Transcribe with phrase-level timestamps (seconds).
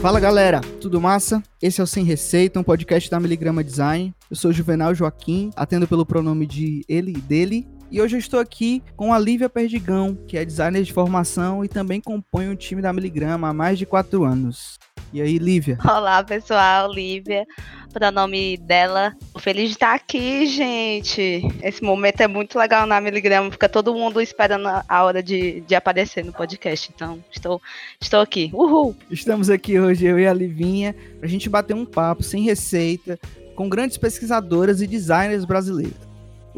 [0.00, 1.42] Fala galera, tudo massa?
[1.60, 4.14] Esse é o Sem Receita, um podcast da Miligrama Design.
[4.30, 7.66] Eu sou Juvenal Joaquim, atendo pelo pronome de ele e dele.
[7.90, 11.68] E hoje eu estou aqui com a Lívia Perdigão, que é designer de formação e
[11.68, 14.78] também compõe o time da Miligrama há mais de quatro anos.
[15.12, 15.78] E aí, Lívia?
[15.84, 17.46] Olá, pessoal, Lívia.
[17.92, 21.42] Para nome dela, Tô feliz de estar aqui, gente.
[21.62, 25.74] Esse momento é muito legal na Miligrama, fica todo mundo esperando a hora de, de
[25.74, 26.90] aparecer no podcast.
[26.94, 27.60] Então, estou,
[28.00, 28.50] estou aqui.
[28.52, 28.94] Uhul!
[29.10, 33.18] Estamos aqui hoje, eu e a Livinha, para a gente bater um papo sem receita
[33.56, 36.07] com grandes pesquisadoras e designers brasileiros.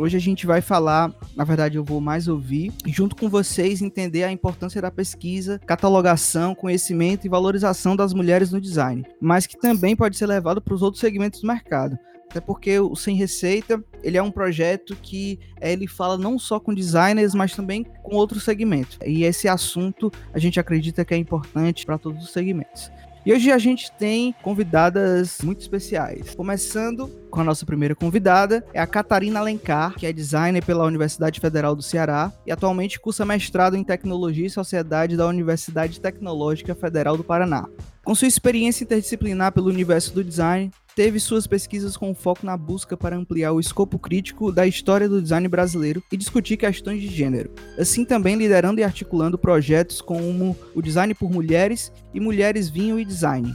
[0.00, 4.24] Hoje a gente vai falar, na verdade eu vou mais ouvir, junto com vocês entender
[4.24, 9.94] a importância da pesquisa, catalogação, conhecimento e valorização das mulheres no design, mas que também
[9.94, 11.98] pode ser levado para os outros segmentos do mercado.
[12.30, 16.58] Até porque o Sem Receita, ele é um projeto que é, ele fala não só
[16.58, 18.96] com designers, mas também com outros segmentos.
[19.04, 22.90] E esse assunto a gente acredita que é importante para todos os segmentos.
[23.24, 26.34] E hoje a gente tem convidadas muito especiais.
[26.34, 31.38] Começando com a nossa primeira convidada, é a Catarina Alencar, que é designer pela Universidade
[31.38, 37.16] Federal do Ceará e atualmente cursa mestrado em Tecnologia e Sociedade da Universidade Tecnológica Federal
[37.16, 37.68] do Paraná.
[38.02, 42.94] Com sua experiência interdisciplinar pelo universo do design, teve suas pesquisas com foco na busca
[42.94, 47.50] para ampliar o escopo crítico da história do design brasileiro e discutir questões de gênero,
[47.78, 53.04] assim também liderando e articulando projetos como o Design por Mulheres e Mulheres Vinho e
[53.06, 53.50] Design.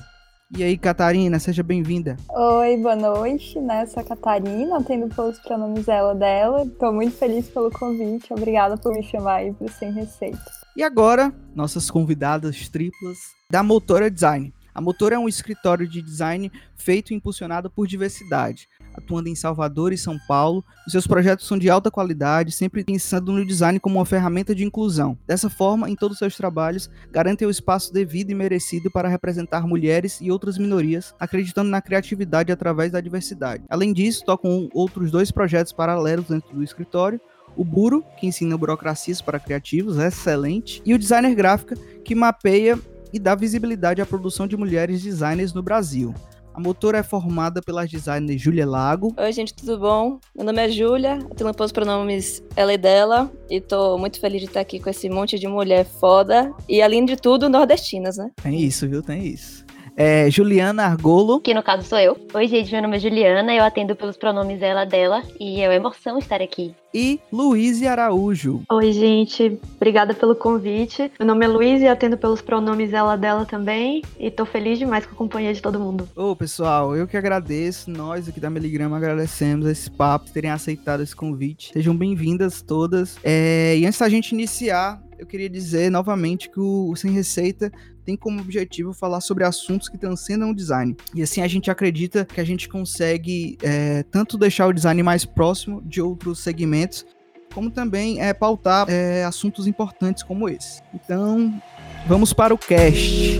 [0.58, 2.18] E aí, Catarina, seja bem-vinda.
[2.30, 3.86] Oi, boa noite, né?
[3.86, 6.64] Sou a Catarina, atendo pelos pronomes ela dela.
[6.64, 10.44] Estou muito feliz pelo convite, obrigada por me chamar aí para Sem Receita.
[10.76, 13.20] E agora, nossas convidadas triplas
[13.52, 14.52] da Motora Design.
[14.76, 19.94] A Motora é um escritório de design feito e impulsionado por diversidade, atuando em Salvador
[19.94, 20.66] e São Paulo.
[20.86, 24.66] Os seus projetos são de alta qualidade, sempre pensando no design como uma ferramenta de
[24.66, 25.18] inclusão.
[25.26, 29.66] Dessa forma, em todos os seus trabalhos, garantem o espaço devido e merecido para representar
[29.66, 33.64] mulheres e outras minorias, acreditando na criatividade através da diversidade.
[33.70, 37.22] Além disso, tocam outros dois projetos paralelos dentro do escritório,
[37.56, 42.78] o Buro, que ensina burocracias para criativos, é excelente, e o designer gráfica, que mapeia
[43.16, 46.14] e dá visibilidade à produção de mulheres designers no Brasil.
[46.54, 49.14] A motora é formada pelas designers Júlia Lago.
[49.18, 50.20] Oi, gente, tudo bom?
[50.36, 54.42] Meu nome é Júlia, eu tenho os pronomes ela e dela, e tô muito feliz
[54.42, 58.32] de estar aqui com esse monte de mulher foda e, além de tudo, nordestinas, né?
[58.44, 59.02] Tem isso, viu?
[59.02, 59.65] Tem isso
[59.96, 61.40] é Juliana Argolo.
[61.40, 62.18] Que no caso sou eu.
[62.34, 65.76] Oi, gente, meu nome é Juliana, eu atendo pelos pronomes ela, dela, e é uma
[65.76, 66.74] emoção estar aqui.
[66.94, 68.64] E Luiz Araújo.
[68.72, 71.12] Oi, gente, obrigada pelo convite.
[71.20, 75.06] Meu nome é Luiz e atendo pelos pronomes ela, dela também, e tô feliz demais
[75.06, 76.08] com a companhia de todo mundo.
[76.16, 81.16] Ô, pessoal, eu que agradeço, nós aqui da Miligrama agradecemos esse papo, terem aceitado esse
[81.16, 81.72] convite.
[81.74, 83.18] Sejam bem-vindas todas.
[83.24, 87.72] É, e antes da gente iniciar, eu queria dizer novamente que o Sem Receita
[88.06, 90.96] tem como objetivo falar sobre assuntos que transcendam o design.
[91.14, 95.26] E assim a gente acredita que a gente consegue é, tanto deixar o design mais
[95.26, 97.06] próximo de outros segmentos,
[97.54, 100.82] como também é, pautar é, assuntos importantes como esse.
[100.94, 101.60] Então,
[102.06, 103.40] vamos para o cast.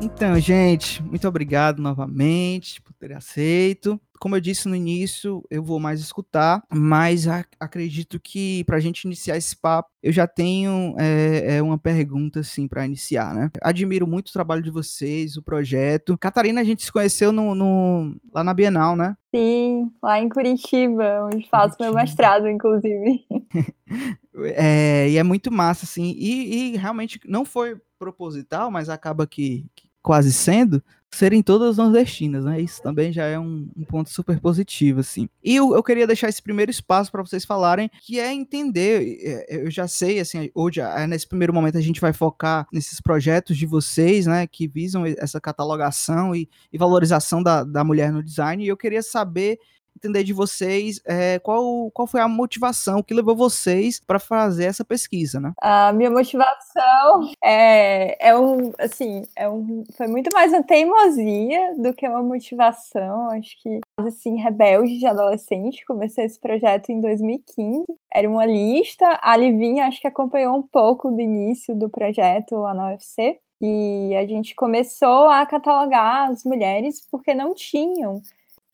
[0.00, 6.00] Então, gente, muito obrigado novamente ter aceito como eu disse no início, eu vou mais
[6.00, 7.26] escutar, mas
[7.58, 12.40] acredito que para a gente iniciar esse papo, eu já tenho é, é uma pergunta
[12.40, 13.50] assim para iniciar, né?
[13.62, 16.18] Admiro muito o trabalho de vocês, o projeto.
[16.18, 19.16] Catarina, a gente se conheceu no, no lá na Bienal, né?
[19.34, 21.84] Sim, lá em Curitiba, onde faço Curitiba.
[21.84, 23.24] meu mestrado, inclusive.
[24.56, 29.66] é, e é muito massa, assim, e, e realmente não foi proposital, mas acaba que,
[29.74, 32.58] que quase sendo, serem todas nordestinas, né?
[32.58, 35.28] Isso também já é um, um ponto super positivo, assim.
[35.44, 39.66] E eu, eu queria deixar esse primeiro espaço para vocês falarem, que é entender, é,
[39.66, 43.58] eu já sei, assim, hoje, é, nesse primeiro momento a gente vai focar nesses projetos
[43.58, 48.64] de vocês, né, que visam essa catalogação e, e valorização da, da mulher no design,
[48.64, 49.58] e eu queria saber
[49.98, 54.84] entender de vocês é, qual, qual foi a motivação que levou vocês para fazer essa
[54.84, 55.52] pesquisa, né?
[55.60, 61.92] A minha motivação é, é um, assim, é um, foi muito mais uma teimosia do
[61.92, 68.28] que uma motivação, acho que, assim, rebelde de adolescente, comecei esse projeto em 2015, era
[68.28, 72.90] uma lista, a Livinha acho que acompanhou um pouco do início do projeto lá na
[72.90, 78.22] UFC, e a gente começou a catalogar as mulheres porque não tinham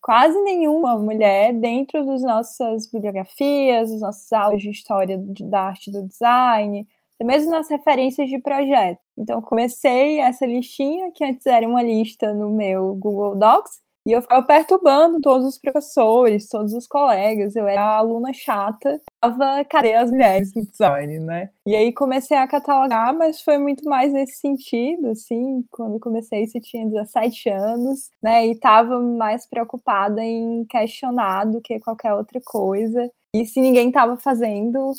[0.05, 6.07] quase nenhuma mulher dentro das nossas bibliografias, dos nossos aulas de história da arte do
[6.07, 6.87] design,
[7.23, 9.01] mesmo nas referências de projeto.
[9.17, 14.21] Então, comecei essa listinha, que antes era uma lista no meu Google Docs, E eu
[14.21, 17.57] ficava perturbando todos os professores, todos os colegas.
[17.57, 19.01] Eu era a aluna chata.
[19.19, 21.49] Tava, cadê as mulheres no design, né?
[21.67, 25.65] E aí comecei a catalogar, mas foi muito mais nesse sentido, assim.
[25.71, 28.47] Quando comecei, isso tinha 17 anos, né?
[28.47, 33.11] E tava mais preocupada em questionar do que qualquer outra coisa.
[33.35, 34.93] E se ninguém estava fazendo,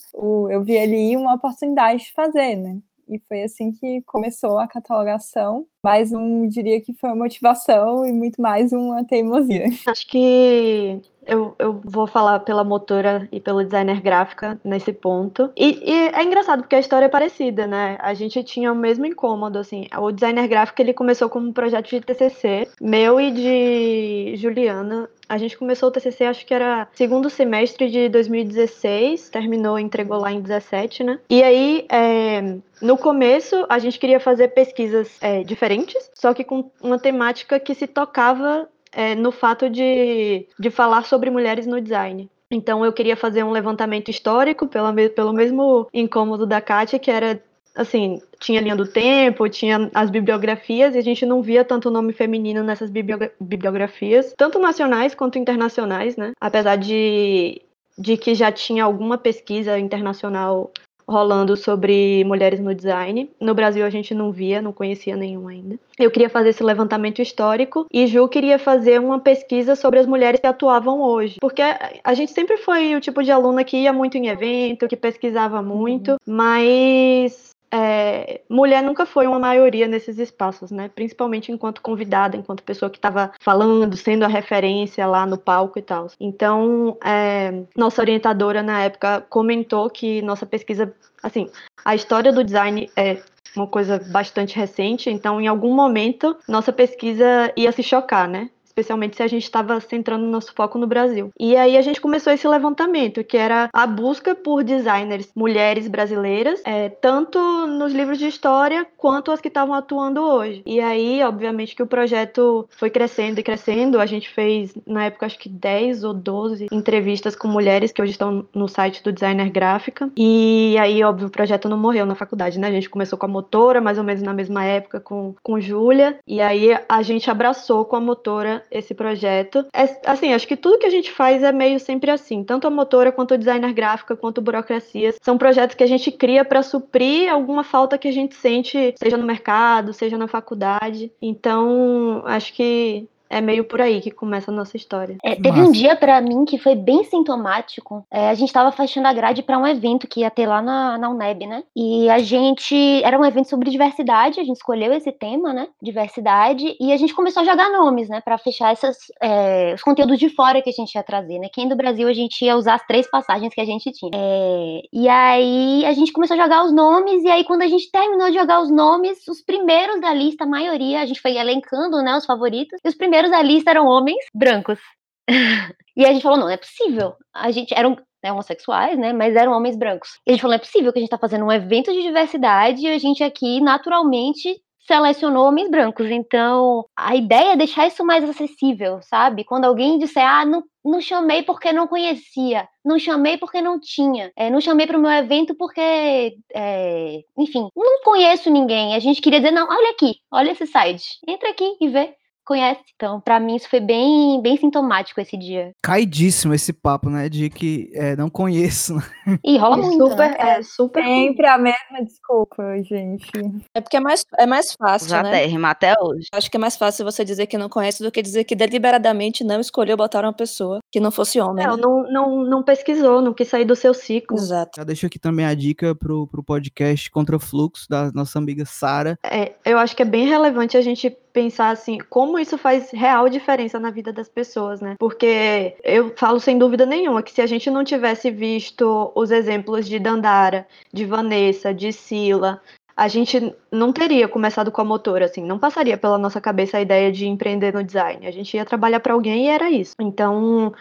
[0.50, 2.80] eu vi ali uma oportunidade de fazer, né?
[3.08, 8.12] E foi assim que começou a catalogação, mas não diria que foi uma motivação e
[8.12, 9.66] muito mais uma teimosia.
[9.88, 15.52] Acho que eu, eu vou falar pela motora e pelo designer gráfica nesse ponto.
[15.56, 17.98] E, e, é engraçado porque a história é parecida, né?
[18.00, 19.88] A gente tinha o mesmo incômodo, assim.
[19.98, 25.10] O designer gráfico ele começou como um projeto de TCC, meu e de Juliana.
[25.28, 30.32] A gente começou o TCC, acho que era segundo semestre de 2016, terminou, entregou lá
[30.32, 31.20] em 17, né?
[31.30, 36.70] E aí, é, no começo, a gente queria fazer pesquisas é, diferentes, só que com
[36.82, 42.30] uma temática que se tocava é, no fato de, de falar sobre mulheres no design.
[42.50, 47.42] Então eu queria fazer um levantamento histórico pela, pelo mesmo incômodo da Kátia, que era
[47.76, 52.14] assim, tinha linha do tempo, tinha as bibliografias, e a gente não via tanto nome
[52.14, 56.32] feminino nessas bibliografias, tanto nacionais quanto internacionais, né?
[56.40, 57.62] Apesar de,
[57.98, 60.72] de que já tinha alguma pesquisa internacional
[61.08, 63.30] rolando sobre mulheres no design.
[63.40, 65.78] No Brasil a gente não via, não conhecia nenhum ainda.
[65.98, 70.40] Eu queria fazer esse levantamento histórico e Ju queria fazer uma pesquisa sobre as mulheres
[70.40, 71.62] que atuavam hoje, porque
[72.04, 75.62] a gente sempre foi o tipo de aluna que ia muito em evento, que pesquisava
[75.62, 76.18] muito, uhum.
[76.26, 77.45] mas
[77.76, 80.90] é, mulher nunca foi uma maioria nesses espaços, né?
[80.96, 85.82] Principalmente enquanto convidada, enquanto pessoa que estava falando, sendo a referência lá no palco e
[85.82, 86.08] tal.
[86.18, 91.50] Então, é, nossa orientadora na época comentou que nossa pesquisa, assim,
[91.84, 93.22] a história do design é
[93.58, 98.50] uma coisa bastante recente, então em algum momento nossa pesquisa ia se chocar, né?
[98.76, 101.32] Especialmente se a gente estava centrando nosso foco no Brasil.
[101.40, 106.62] E aí a gente começou esse levantamento, que era a busca por designers mulheres brasileiras,
[106.66, 110.62] é, tanto nos livros de história quanto as que estavam atuando hoje.
[110.66, 114.00] E aí, obviamente, que o projeto foi crescendo e crescendo.
[114.00, 118.12] A gente fez, na época, acho que 10 ou 12 entrevistas com mulheres que hoje
[118.12, 120.10] estão no site do Designer Gráfica.
[120.18, 122.68] E aí, óbvio, o projeto não morreu na faculdade, né?
[122.68, 126.20] A gente começou com a motora, mais ou menos na mesma época, com, com Júlia.
[126.28, 129.66] E aí a gente abraçou com a motora esse projeto.
[129.74, 132.44] É, assim, acho que tudo que a gente faz é meio sempre assim.
[132.44, 135.16] Tanto a motora, quanto o designer gráfica, quanto burocracias.
[135.22, 139.18] São projetos que a gente cria para suprir alguma falta que a gente sente, seja
[139.18, 141.12] no mercado, seja na faculdade.
[141.22, 145.18] Então, acho que é meio por aí que começa a nossa história.
[145.24, 145.70] É, teve Massa.
[145.70, 148.06] um dia para mim que foi bem sintomático.
[148.12, 150.98] É, a gente estava fechando a grade para um evento que ia ter lá na,
[150.98, 151.64] na UNEB, né?
[151.76, 152.76] E a gente.
[153.04, 155.68] Era um evento sobre diversidade, a gente escolheu esse tema, né?
[155.82, 158.22] Diversidade, e a gente começou a jogar nomes, né?
[158.22, 161.50] Para fechar essas, é, os conteúdos de fora que a gente ia trazer, né?
[161.52, 164.12] Quem do Brasil a gente ia usar as três passagens que a gente tinha.
[164.14, 167.90] É, e aí a gente começou a jogar os nomes, e aí quando a gente
[167.92, 172.02] terminou de jogar os nomes, os primeiros da lista, a maioria, a gente foi elencando,
[172.02, 172.16] né?
[172.16, 174.80] Os favoritos, e os primeiros primeiros da lista eram homens brancos.
[175.96, 177.14] e a gente falou, não, não é possível.
[177.34, 179.14] A gente eram né, homossexuais, né?
[179.14, 180.20] Mas eram homens brancos.
[180.26, 182.02] E a gente falou, não é possível que a gente tá fazendo um evento de
[182.02, 184.54] diversidade e a gente aqui, naturalmente,
[184.86, 186.12] selecionou homens brancos.
[186.12, 189.46] Então, a ideia é deixar isso mais acessível, sabe?
[189.46, 194.32] Quando alguém disser, ah, não, não chamei porque não conhecia, não chamei porque não tinha,
[194.36, 198.94] é, não chamei para o meu evento porque, é, enfim, não conheço ninguém.
[198.94, 202.14] A gente queria dizer, não, olha aqui, olha esse site, entra aqui e vê
[202.46, 202.82] conhece.
[202.96, 205.72] Então, para mim, isso foi bem, bem sintomático esse dia.
[205.82, 207.28] Caidíssimo esse papo, né?
[207.28, 208.96] De que é, não conheço.
[209.44, 210.10] E rola muito.
[210.10, 210.36] Super, né?
[210.40, 211.04] É super.
[211.04, 213.30] Sempre a mesma desculpa, gente.
[213.74, 215.10] É porque é mais, é mais fácil.
[215.10, 215.46] Já né?
[215.46, 216.28] rima até hoje.
[216.32, 219.44] Acho que é mais fácil você dizer que não conhece do que dizer que deliberadamente
[219.44, 221.66] não escolheu botar uma pessoa que não fosse homem.
[221.66, 221.76] É, né?
[221.76, 224.38] não, não, não pesquisou, não quis sair do seu ciclo.
[224.38, 224.72] Exato.
[224.78, 229.18] Já deixo aqui também a dica pro, pro podcast Contra Fluxo, da nossa amiga Sara.
[229.24, 233.28] É, eu acho que é bem relevante a gente pensar assim, como isso faz real
[233.28, 234.96] diferença na vida das pessoas, né?
[234.98, 239.86] Porque eu falo sem dúvida nenhuma que se a gente não tivesse visto os exemplos
[239.86, 242.62] de Dandara, de Vanessa, de Sila,
[242.96, 246.82] a gente não teria começado com a motora, assim, não passaria pela nossa cabeça a
[246.82, 248.26] ideia de empreender no design.
[248.26, 249.94] A gente ia trabalhar para alguém e era isso.
[250.00, 250.74] Então,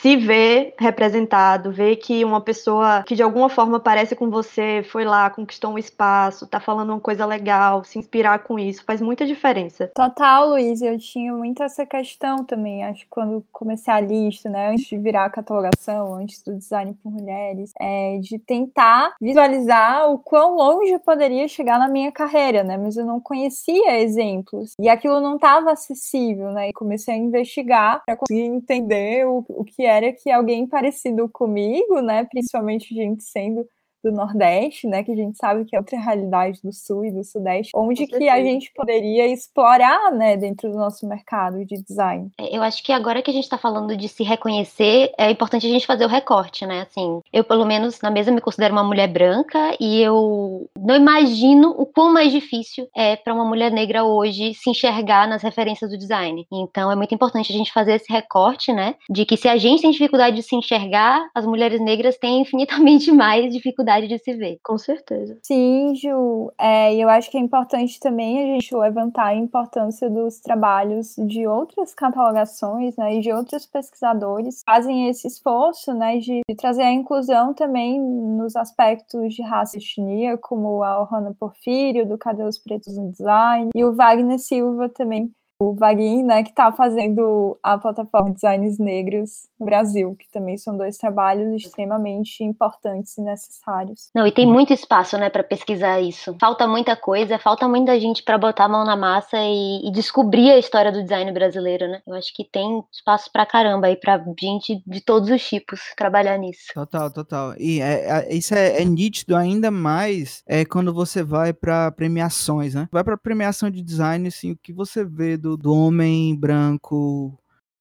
[0.00, 5.04] se ver representado, ver que uma pessoa que de alguma forma parece com você foi
[5.04, 9.26] lá, conquistou um espaço, tá falando uma coisa legal, se inspirar com isso, faz muita
[9.26, 9.90] diferença.
[9.94, 14.70] Total, Luiz, eu tinha muito essa questão também, acho que quando comecei a lista, né,
[14.70, 20.18] antes de virar a catalogação, antes do design por mulheres, é, de tentar visualizar o
[20.18, 24.88] quão longe eu poderia chegar na minha carreira, né, mas eu não conhecia exemplos, e
[24.88, 29.89] aquilo não estava acessível, né, e comecei a investigar para conseguir entender o, o que
[29.90, 33.66] era que alguém parecido comigo, né, principalmente gente sendo
[34.02, 37.22] do Nordeste, né, que a gente sabe que é outra realidade do Sul e do
[37.22, 42.30] Sudeste, onde que a gente poderia explorar, né, dentro do nosso mercado de design.
[42.38, 45.66] É, eu acho que agora que a gente está falando de se reconhecer, é importante
[45.66, 48.84] a gente fazer o recorte, né, assim, eu pelo menos na mesa me considero uma
[48.84, 54.04] mulher branca e eu não imagino o quão mais difícil é para uma mulher negra
[54.04, 56.46] hoje se enxergar nas referências do design.
[56.50, 59.82] Então é muito importante a gente fazer esse recorte, né, de que se a gente
[59.82, 64.58] tem dificuldade de se enxergar, as mulheres negras têm infinitamente mais dificuldade de se ver.
[64.62, 65.38] Com certeza.
[65.42, 66.52] Sim, Ju.
[66.58, 71.46] É, eu acho que é importante também a gente levantar a importância dos trabalhos de
[71.46, 76.92] outras catalogações, né, e de outros pesquisadores fazem esse esforço, né, de, de trazer a
[76.92, 82.58] inclusão também nos aspectos de raça e etnia, como a Ohana Porfírio, do Cadê os
[82.58, 87.76] Pretos no Design, e o Wagner Silva também, o Vaguinho, né, que está fazendo a
[87.76, 94.08] plataforma Designs Negros no Brasil, que também são dois trabalhos extremamente importantes e necessários.
[94.14, 96.34] Não, e tem muito espaço, né, para pesquisar isso.
[96.40, 100.50] Falta muita coisa, falta muita gente para botar a mão na massa e, e, descobrir
[100.50, 102.00] a história do design brasileiro, né?
[102.06, 106.38] Eu acho que tem espaço para caramba aí para gente de todos os tipos trabalhar
[106.38, 106.72] nisso.
[106.72, 107.54] Total, total.
[107.58, 112.74] E é, é, isso é, é, nítido ainda mais é quando você vai para premiações,
[112.74, 112.88] né?
[112.90, 117.38] Vai para premiação de design, assim, o que você vê do do, do homem branco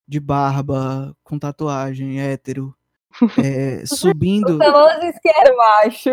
[0.08, 2.76] de barba, com tatuagem, hétero,
[3.38, 4.56] é, subindo.
[4.56, 6.10] O famoso isqueiro macho.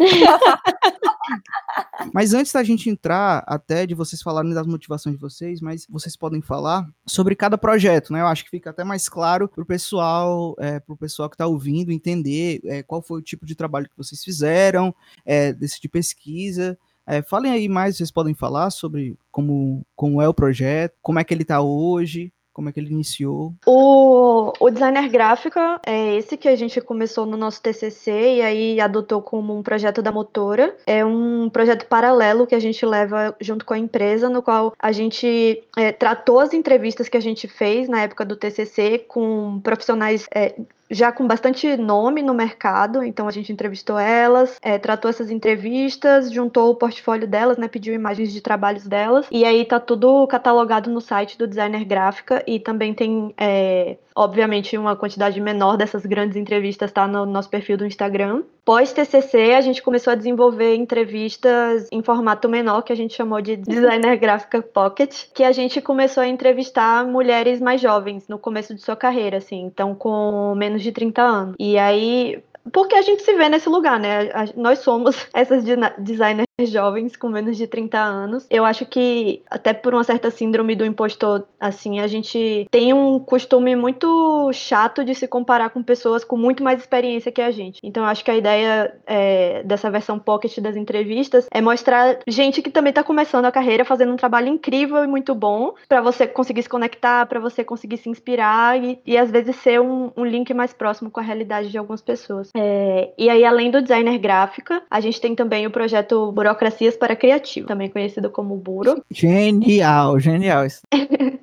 [2.14, 6.16] mas antes da gente entrar, até de vocês falarem das motivações de vocês, mas vocês
[6.16, 8.20] podem falar sobre cada projeto, né?
[8.20, 11.90] Eu acho que fica até mais claro pro pessoal, é, pro pessoal que está ouvindo
[11.90, 14.94] entender é, qual foi o tipo de trabalho que vocês fizeram,
[15.26, 16.78] é, desse de pesquisa.
[17.06, 21.24] É, falem aí mais, vocês podem falar sobre como, como é o projeto, como é
[21.24, 23.54] que ele está hoje, como é que ele iniciou?
[23.66, 28.80] O, o designer gráfico é esse que a gente começou no nosso TCC e aí
[28.80, 30.76] adotou como um projeto da motora.
[30.86, 34.92] É um projeto paralelo que a gente leva junto com a empresa, no qual a
[34.92, 40.26] gente é, tratou as entrevistas que a gente fez na época do TCC com profissionais
[40.34, 40.54] é,
[40.90, 46.32] já com bastante nome no mercado, então a gente entrevistou elas, é, tratou essas entrevistas,
[46.32, 50.90] juntou o portfólio delas, né, pediu imagens de trabalhos delas, e aí tá tudo catalogado
[50.90, 56.36] no site do Designer Gráfica e também tem, é, obviamente, uma quantidade menor dessas grandes
[56.36, 58.42] entrevistas tá no nosso perfil do Instagram.
[58.64, 63.40] Pós TCC, a gente começou a desenvolver entrevistas em formato menor, que a gente chamou
[63.40, 68.74] de Designer Gráfica Pocket, que a gente começou a entrevistar mulheres mais jovens no começo
[68.74, 71.54] de sua carreira, assim, então com menos de 30 anos.
[71.58, 74.28] E aí, porque a gente se vê nesse lugar, né?
[74.56, 75.64] Nós somos essas
[75.98, 78.46] designers jovens com menos de 30 anos.
[78.50, 83.18] Eu acho que, até por uma certa síndrome do impostor, assim, a gente tem um
[83.18, 87.80] costume muito chato de se comparar com pessoas com muito mais experiência que a gente.
[87.82, 92.62] Então, eu acho que a ideia é, dessa versão pocket das entrevistas é mostrar gente
[92.62, 96.26] que também está começando a carreira, fazendo um trabalho incrível e muito bom, para você
[96.26, 100.24] conseguir se conectar, para você conseguir se inspirar e, e às vezes ser um, um,
[100.24, 102.50] link mais próximo com a realidade de algumas pessoas.
[102.54, 106.96] É, e aí, além do designer gráfica, a gente tem também o projeto Buro Burocracias
[106.96, 109.02] para Criativo, também conhecido como Buro.
[109.10, 110.66] Genial, genial.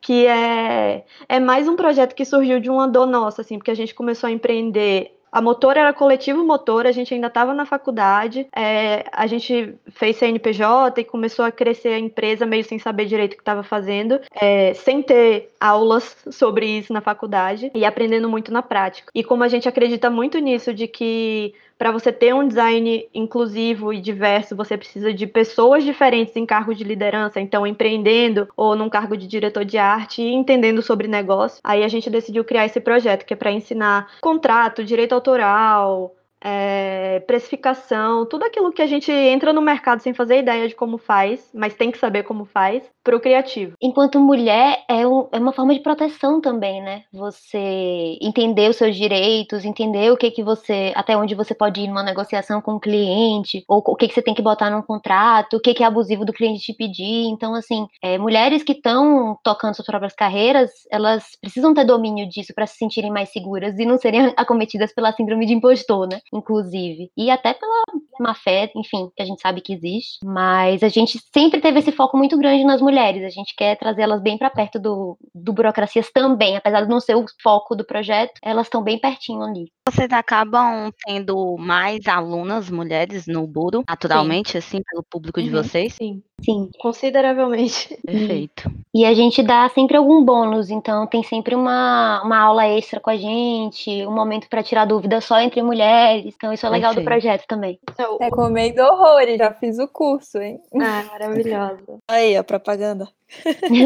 [0.00, 3.76] que é, é mais um projeto que surgiu de uma dor nossa, assim, porque a
[3.76, 8.48] gente começou a empreender a motor era coletivo motor, a gente ainda estava na faculdade,
[8.56, 13.34] é, a gente fez CNPJ e começou a crescer a empresa meio sem saber direito
[13.34, 18.50] o que estava fazendo, é, sem ter aulas sobre isso na faculdade e aprendendo muito
[18.50, 19.10] na prática.
[19.14, 23.92] E como a gente acredita muito nisso, de que para você ter um design inclusivo
[23.92, 28.90] e diverso, você precisa de pessoas diferentes em cargos de liderança, então empreendendo ou num
[28.90, 31.60] cargo de diretor de arte e entendendo sobre negócio.
[31.62, 37.20] Aí a gente decidiu criar esse projeto, que é para ensinar contrato, direito autoral, é,
[37.26, 41.50] precificação, tudo aquilo que a gente entra no mercado sem fazer ideia de como faz,
[41.54, 43.72] mas tem que saber como faz, para o criativo.
[43.80, 47.04] Enquanto mulher, é, um, é, uma forma de proteção também, né?
[47.10, 51.88] Você entender os seus direitos, entender o que que você, até onde você pode ir
[51.88, 55.56] numa negociação com o cliente, ou o que que você tem que botar num contrato,
[55.56, 57.28] o que que é abusivo do cliente te pedir.
[57.28, 62.52] Então, assim, é, mulheres que estão tocando suas próprias carreiras, elas precisam ter domínio disso
[62.54, 66.20] para se sentirem mais seguras e não serem acometidas pela síndrome de impostor, né?
[66.32, 67.10] Inclusive.
[67.16, 67.82] E até pela
[68.20, 70.18] má fé, enfim, que a gente sabe que existe.
[70.24, 73.24] Mas a gente sempre teve esse foco muito grande nas mulheres.
[73.24, 77.16] A gente quer trazê-las bem para perto do, do Burocracias também, apesar de não ser
[77.16, 79.70] o foco do projeto, elas estão bem pertinho ali.
[79.86, 84.58] Vocês acabam tendo mais alunas mulheres no Buro, naturalmente, Sim.
[84.58, 85.46] assim, pelo público uhum.
[85.46, 85.94] de vocês?
[85.94, 86.22] Sim.
[86.44, 86.70] Sim.
[86.78, 87.98] Consideravelmente.
[88.04, 88.70] Perfeito.
[88.94, 93.10] E a gente dá sempre algum bônus, então tem sempre uma, uma aula extra com
[93.10, 96.17] a gente, um momento para tirar dúvida só entre mulheres.
[96.26, 97.06] Então isso é legal Perfeito.
[97.06, 97.80] do projeto também.
[98.20, 100.60] Recomendo horrores, já fiz o curso, hein?
[100.74, 101.98] Ah, maravilhosa.
[102.08, 103.08] Aí, a propaganda.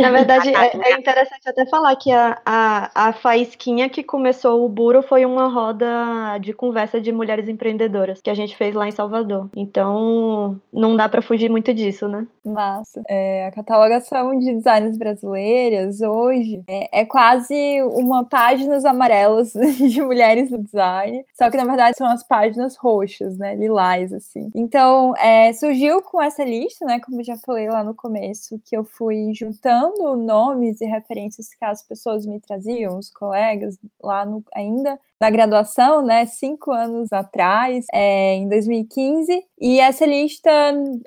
[0.01, 4.69] Na verdade, é, é, interessante até falar que a, a, a faísquinha que começou o
[4.69, 8.93] Buro foi uma roda de conversa de mulheres empreendedoras que a gente fez lá em
[8.93, 9.51] Salvador.
[9.57, 12.27] Então, não dá para fugir muito disso, né?
[12.45, 13.03] Massa.
[13.09, 20.51] É, a catalogação de designs brasileiras hoje é, é, quase uma páginas amarelas de mulheres
[20.51, 23.55] no design, só que na verdade são as páginas roxas, né?
[23.55, 24.51] Lilás, assim.
[24.55, 27.01] Então, é, surgiu com essa lista, né?
[27.01, 31.65] Como eu já falei lá no começo, que eu fui juntando nomes e referências que
[31.65, 37.87] as pessoas me traziam, os colegas lá no, ainda na graduação, né, cinco anos atrás,
[37.93, 40.51] é, em 2015, e essa lista,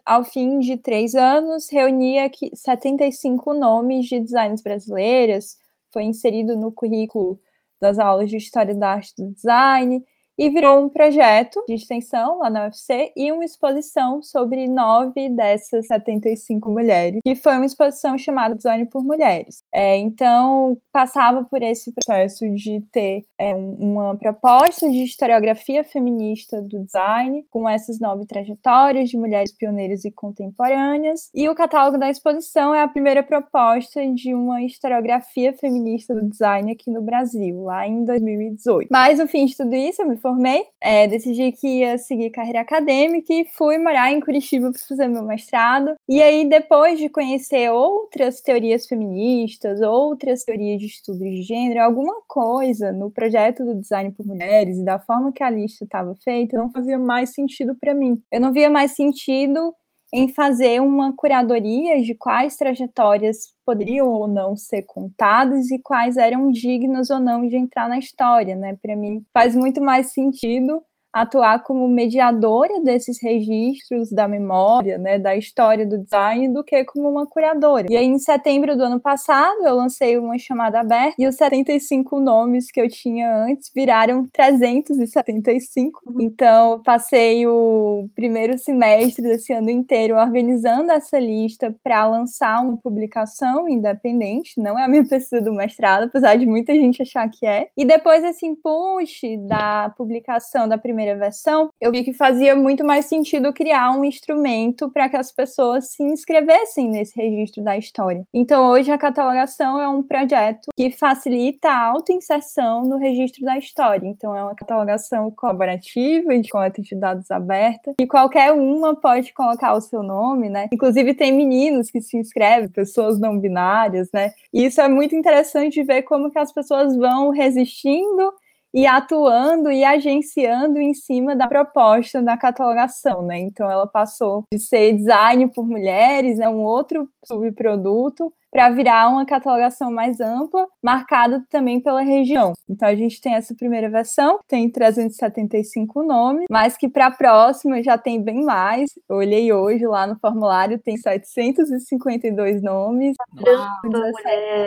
[0.06, 5.58] ao fim de três anos, reunia 75 nomes de designers brasileiras,
[5.92, 7.40] foi inserido no currículo
[7.82, 10.04] das aulas de História da Arte do Design,
[10.38, 15.88] e virou um projeto de extensão lá na UFC e uma exposição sobre nove dessas
[15.88, 19.64] 75 mulheres, que foi uma exposição chamada Design por Mulheres.
[19.74, 26.84] É, então, passava por esse processo de ter é, uma proposta de historiografia feminista do
[26.84, 32.74] design, com essas nove trajetórias de mulheres pioneiras e contemporâneas, e o catálogo da exposição
[32.74, 38.04] é a primeira proposta de uma historiografia feminista do design aqui no Brasil, lá em
[38.04, 38.90] 2018.
[38.92, 42.62] Mas, no fim de tudo isso, eu me formei, é, decidi que ia seguir carreira
[42.62, 45.94] acadêmica e fui morar em Curitiba para fazer meu mestrado.
[46.10, 52.24] E aí, depois de conhecer outras teorias feministas, outras teorias de estudos de gênero, alguma
[52.28, 56.58] coisa no projeto do design por mulheres e da forma que a lista estava feita
[56.58, 58.20] não fazia mais sentido para mim.
[58.32, 59.76] Eu não via mais sentido
[60.14, 66.52] em fazer uma curadoria de quais trajetórias poderiam ou não ser contadas e quais eram
[66.52, 68.78] dignas ou não de entrar na história, né?
[68.82, 70.82] Para mim faz muito mais sentido
[71.16, 77.10] atuar como mediadora desses registros da memória, né, da história do design, do que como
[77.10, 77.88] uma curadora.
[77.90, 82.20] E aí, em setembro do ano passado, eu lancei uma chamada aberta e os 75
[82.20, 86.02] nomes que eu tinha antes viraram 375.
[86.06, 86.18] Uhum.
[86.20, 93.70] Então, passei o primeiro semestre desse ano inteiro organizando essa lista para lançar uma publicação
[93.70, 97.70] independente, não é a minha pesquisa do mestrado, apesar de muita gente achar que é.
[97.78, 99.06] E depois esse impulso
[99.48, 104.04] da publicação da primeira primeira versão, eu vi que fazia muito mais sentido criar um
[104.04, 108.26] instrumento para que as pessoas se inscrevessem nesse registro da história.
[108.34, 114.08] Então, hoje, a catalogação é um projeto que facilita a autoinserção no registro da história.
[114.08, 119.74] Então, é uma catalogação colaborativa, de coleta de dados aberta, e qualquer uma pode colocar
[119.74, 120.68] o seu nome, né?
[120.74, 124.32] Inclusive, tem meninos que se inscrevem, pessoas não binárias, né?
[124.52, 128.34] E isso é muito interessante ver como que as pessoas vão resistindo
[128.76, 133.40] e atuando e agenciando em cima da proposta da catalogação, né?
[133.40, 139.10] Então ela passou de ser design por mulheres, é né, um outro subproduto, para virar
[139.10, 142.54] uma catalogação mais ampla, marcada também pela região.
[142.70, 147.84] Então a gente tem essa primeira versão, tem 375 nomes, mas que para a próxima
[147.84, 148.90] já tem bem mais.
[149.10, 153.16] Eu olhei hoje lá no formulário, tem 752 nomes,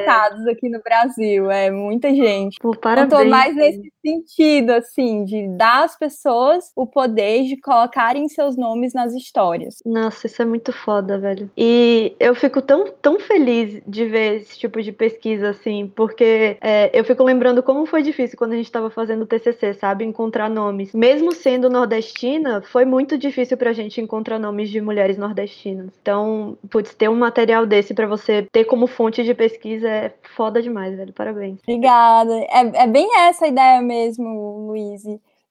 [0.00, 1.50] estados aqui no Brasil.
[1.50, 2.58] É muita gente.
[2.60, 3.12] Pô, parabéns.
[3.12, 8.56] Eu tô mais nesse sentido, assim, de dar às pessoas o poder de colocarem seus
[8.56, 9.76] nomes nas histórias.
[9.84, 11.50] Nossa, isso é muito foda, velho.
[11.56, 16.90] E eu fico tão, tão feliz de ver esse tipo de pesquisa, assim, porque é,
[16.92, 20.04] eu fico lembrando como foi difícil quando a gente estava fazendo o TCC, sabe?
[20.04, 20.92] Encontrar nomes.
[20.92, 25.90] Mesmo sendo nordestina, foi muito difícil pra gente encontrar nomes de mulheres nordestinas.
[26.00, 30.62] Então, putz, ter um material desse para você ter como fonte de pesquisa é foda
[30.62, 31.12] demais, velho.
[31.12, 31.58] Parabéns.
[31.62, 32.34] Obrigada.
[32.50, 34.98] É, é bem essa a ideia mesmo, Luiz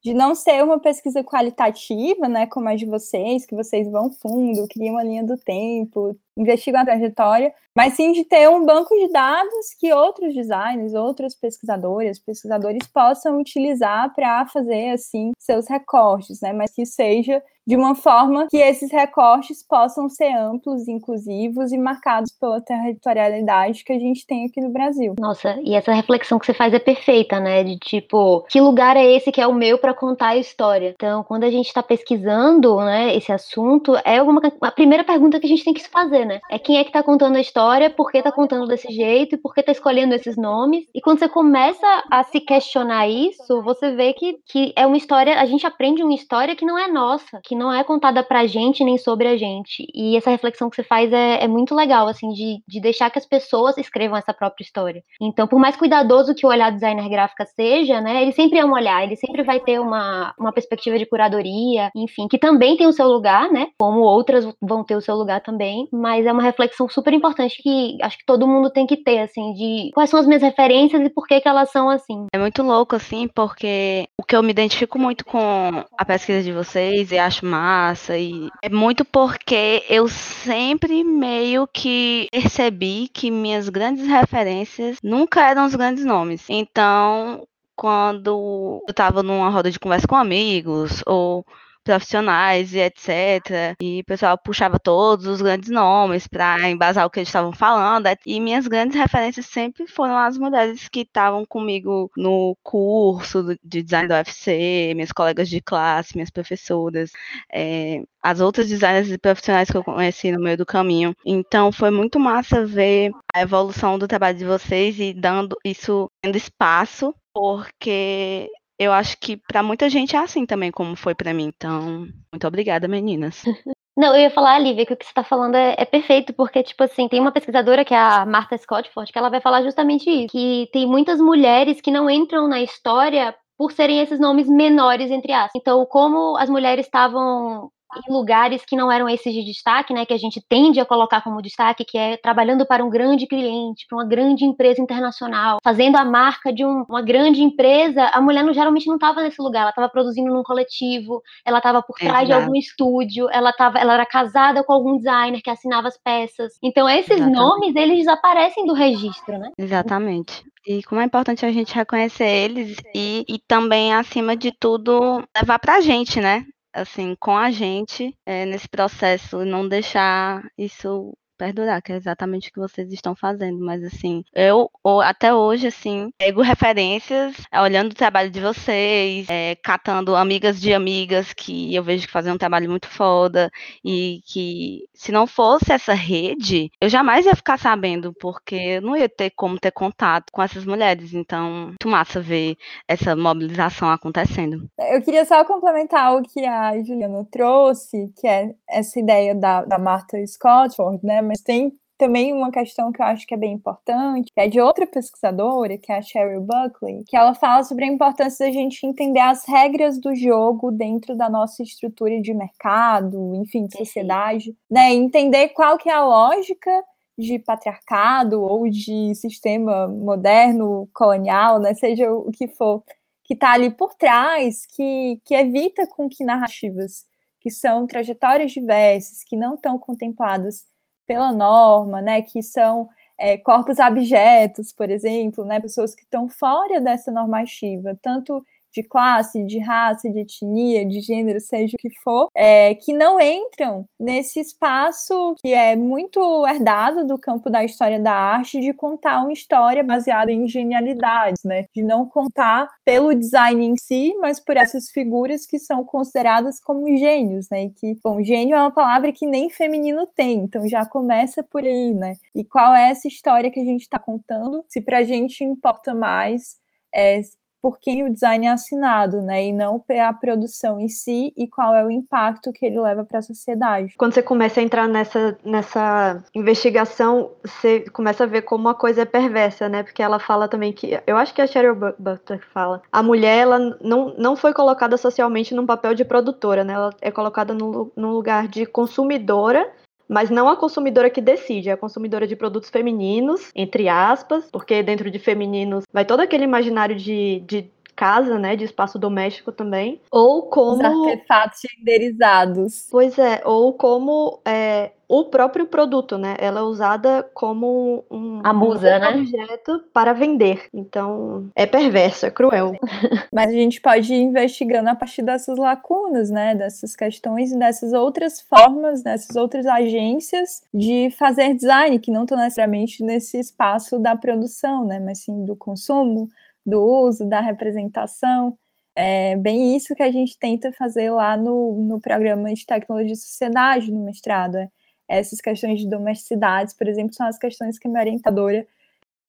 [0.08, 4.66] de não ser uma pesquisa qualitativa, né, como a de vocês, que vocês vão fundo,
[4.70, 9.12] criam uma linha do tempo, investigam a trajetória, mas sim de ter um banco de
[9.12, 16.54] dados que outros designers, outros pesquisadores, pesquisadores possam utilizar para fazer assim seus recortes, né,
[16.54, 22.32] mas que seja de uma forma que esses recortes possam ser amplos, inclusivos e marcados
[22.32, 25.16] pela territorialidade que a gente tem aqui no Brasil.
[25.20, 27.66] Nossa, e essa reflexão que você faz é perfeita, né?
[27.66, 30.94] De tipo, que lugar é esse que é o meu para contar a história?
[30.96, 35.46] Então, quando a gente está pesquisando, né, esse assunto, é alguma a primeira pergunta que
[35.46, 36.40] a gente tem que se fazer, né?
[36.50, 39.38] É quem é que está contando a história, por que está contando desse jeito e
[39.38, 40.86] por que está escolhendo esses nomes?
[40.96, 45.38] E quando você começa a se questionar isso, você vê que, que é uma história,
[45.38, 48.84] a gente aprende uma história que não é nossa, que não é contada pra gente
[48.84, 49.88] nem sobre a gente.
[49.94, 53.20] E essa reflexão que você faz é, é muito legal, assim, de, de deixar que
[53.20, 55.04] as pessoas escrevam essa própria história.
[55.22, 58.74] Então, por mais cuidadoso que o olhar designer gráfica seja, né, ele sempre é um
[58.74, 62.94] olhar, ele sempre vai ter uma, uma perspectiva de curadoria, enfim, que também tem o
[62.94, 66.88] seu lugar, né, como outras vão ter o seu lugar também, mas é uma reflexão
[66.88, 70.28] super importante que acho que todo mundo tem que ter, assim, de quais são as
[70.28, 72.28] minhas referências e por que que elas são assim.
[72.34, 76.52] É muito louco, assim, porque o que eu me identifico muito com a pesquisa de
[76.52, 78.18] vocês e acho massa.
[78.18, 85.66] E é muito porque eu sempre meio que percebi que minhas grandes referências nunca eram
[85.66, 86.46] os grandes nomes.
[86.50, 91.46] Então, quando eu tava numa roda de conversa com amigos, ou
[91.88, 93.76] profissionais e etc.
[93.82, 98.08] E o pessoal puxava todos os grandes nomes para embasar o que eles estavam falando.
[98.26, 104.08] E minhas grandes referências sempre foram as mulheres que estavam comigo no curso de design
[104.08, 107.12] do UFC, minhas colegas de classe, minhas professoras,
[107.52, 111.16] é, as outras designers e profissionais que eu conheci no meio do caminho.
[111.26, 116.36] Então foi muito massa ver a evolução do trabalho de vocês e dando isso dando
[116.36, 121.52] espaço porque eu acho que para muita gente é assim também, como foi para mim.
[121.56, 123.44] Então, muito obrigada, meninas.
[123.98, 126.62] Não, eu ia falar, Lívia, que o que você está falando é, é, perfeito, porque,
[126.62, 130.08] tipo assim, tem uma pesquisadora que é a Martha Scottford, que ela vai falar justamente
[130.08, 135.10] isso, que tem muitas mulheres que não entram na história por serem esses nomes menores,
[135.10, 135.54] entre aspas.
[135.56, 137.72] Então, como as mulheres estavam
[138.08, 141.22] em lugares que não eram esses de destaque, né, que a gente tende a colocar
[141.22, 145.96] como destaque, que é trabalhando para um grande cliente, para uma grande empresa internacional, fazendo
[145.96, 149.62] a marca de um, uma grande empresa, a mulher não, geralmente não estava nesse lugar,
[149.62, 152.26] ela estava produzindo num coletivo, ela estava por trás Exato.
[152.28, 156.54] de algum estúdio, ela tava, ela era casada com algum designer que assinava as peças.
[156.62, 157.38] Então esses Exatamente.
[157.38, 159.52] nomes, eles desaparecem do registro, né?
[159.58, 160.44] Exatamente.
[160.66, 165.60] E como é importante a gente reconhecer eles e, e também, acima de tudo, levar
[165.60, 166.46] pra gente, né?
[166.78, 172.54] Assim, com a gente é, nesse processo, não deixar isso perdurar, que é exatamente o
[172.54, 173.60] que vocês estão fazendo.
[173.60, 174.70] Mas assim, eu
[175.04, 180.74] até hoje, assim, pego referências, é, olhando o trabalho de vocês, é, catando amigas de
[180.74, 183.52] amigas que eu vejo que fazem um trabalho muito foda
[183.84, 188.96] e que se não fosse essa rede, eu jamais ia ficar sabendo, porque eu não
[188.96, 191.14] ia ter como ter contato com essas mulheres.
[191.14, 194.70] Então, muito massa ver essa mobilização acontecendo.
[194.80, 199.78] Eu queria só complementar o que a Juliana trouxe, que é essa ideia da, da
[199.78, 201.22] Martha Scottford, né?
[201.28, 204.62] Mas tem também uma questão que eu acho que é bem importante, que é de
[204.62, 208.86] outra pesquisadora, que é a Cheryl Buckley, que ela fala sobre a importância da gente
[208.86, 214.94] entender as regras do jogo dentro da nossa estrutura de mercado, enfim, de sociedade, né?
[214.94, 216.84] Entender qual que é a lógica
[217.18, 221.74] de patriarcado ou de sistema moderno, colonial, né?
[221.74, 222.84] Seja o que for,
[223.24, 227.06] que está ali por trás, que, que evita com que narrativas
[227.40, 230.66] que são trajetórias diversas, que não estão contempladas
[231.08, 236.80] pela norma, né, que são é, corpos abjetos, por exemplo, né, pessoas que estão fora
[236.82, 238.46] dessa normativa, tanto
[238.78, 243.20] de classe, de raça, de etnia, de gênero, seja o que for, é, que não
[243.20, 249.22] entram nesse espaço que é muito herdado do campo da história da arte de contar
[249.22, 251.66] uma história baseada em genialidades, né?
[251.76, 256.96] De não contar pelo design em si, mas por essas figuras que são consideradas como
[256.98, 257.64] gênios, né?
[257.64, 261.64] E que, bom, gênio é uma palavra que nem feminino tem, então já começa por
[261.64, 262.14] aí, né?
[262.36, 264.64] E qual é essa história que a gente está contando?
[264.68, 266.58] Se para a gente importa mais
[266.94, 267.22] é,
[267.62, 269.46] por quem o design é assinado, né?
[269.46, 273.20] E não a produção em si e qual é o impacto que ele leva para
[273.20, 273.94] a sociedade.
[273.98, 279.02] Quando você começa a entrar nessa, nessa investigação, você começa a ver como a coisa
[279.02, 279.84] é perversa, né?
[279.84, 281.00] Porque ela fala também que.
[281.06, 282.82] Eu acho que é a Cheryl Butler fala.
[282.92, 286.74] A mulher, ela não, não foi colocada socialmente num papel de produtora, né?
[286.74, 289.70] Ela é colocada num, num lugar de consumidora
[290.08, 294.82] mas não a consumidora que decide, é a consumidora de produtos femininos, entre aspas, porque
[294.82, 300.00] dentro de femininos vai todo aquele imaginário de, de casa, né, de espaço doméstico também,
[300.12, 302.88] ou como Os artefatos renderizados.
[302.92, 306.36] Pois é, ou como é, o próprio produto, né?
[306.38, 309.10] Ela é usada como um, A musa, um né?
[309.10, 310.66] objeto para vender.
[310.74, 312.74] Então, é perverso, é cruel.
[313.34, 316.54] Mas a gente pode ir investigando a partir dessas lacunas, né?
[316.56, 322.38] Dessas questões e dessas outras formas, dessas outras agências de fazer design, que não estão
[322.38, 325.00] necessariamente nesse espaço da produção, né?
[325.00, 326.28] Mas sim do consumo,
[326.68, 328.58] do uso, da representação.
[328.94, 333.16] É bem isso que a gente tenta fazer lá no, no programa de tecnologia e
[333.16, 334.58] sociedade no mestrado.
[334.58, 334.70] é
[335.08, 338.68] essas questões de domesticidades, por exemplo, são as questões que a minha orientadora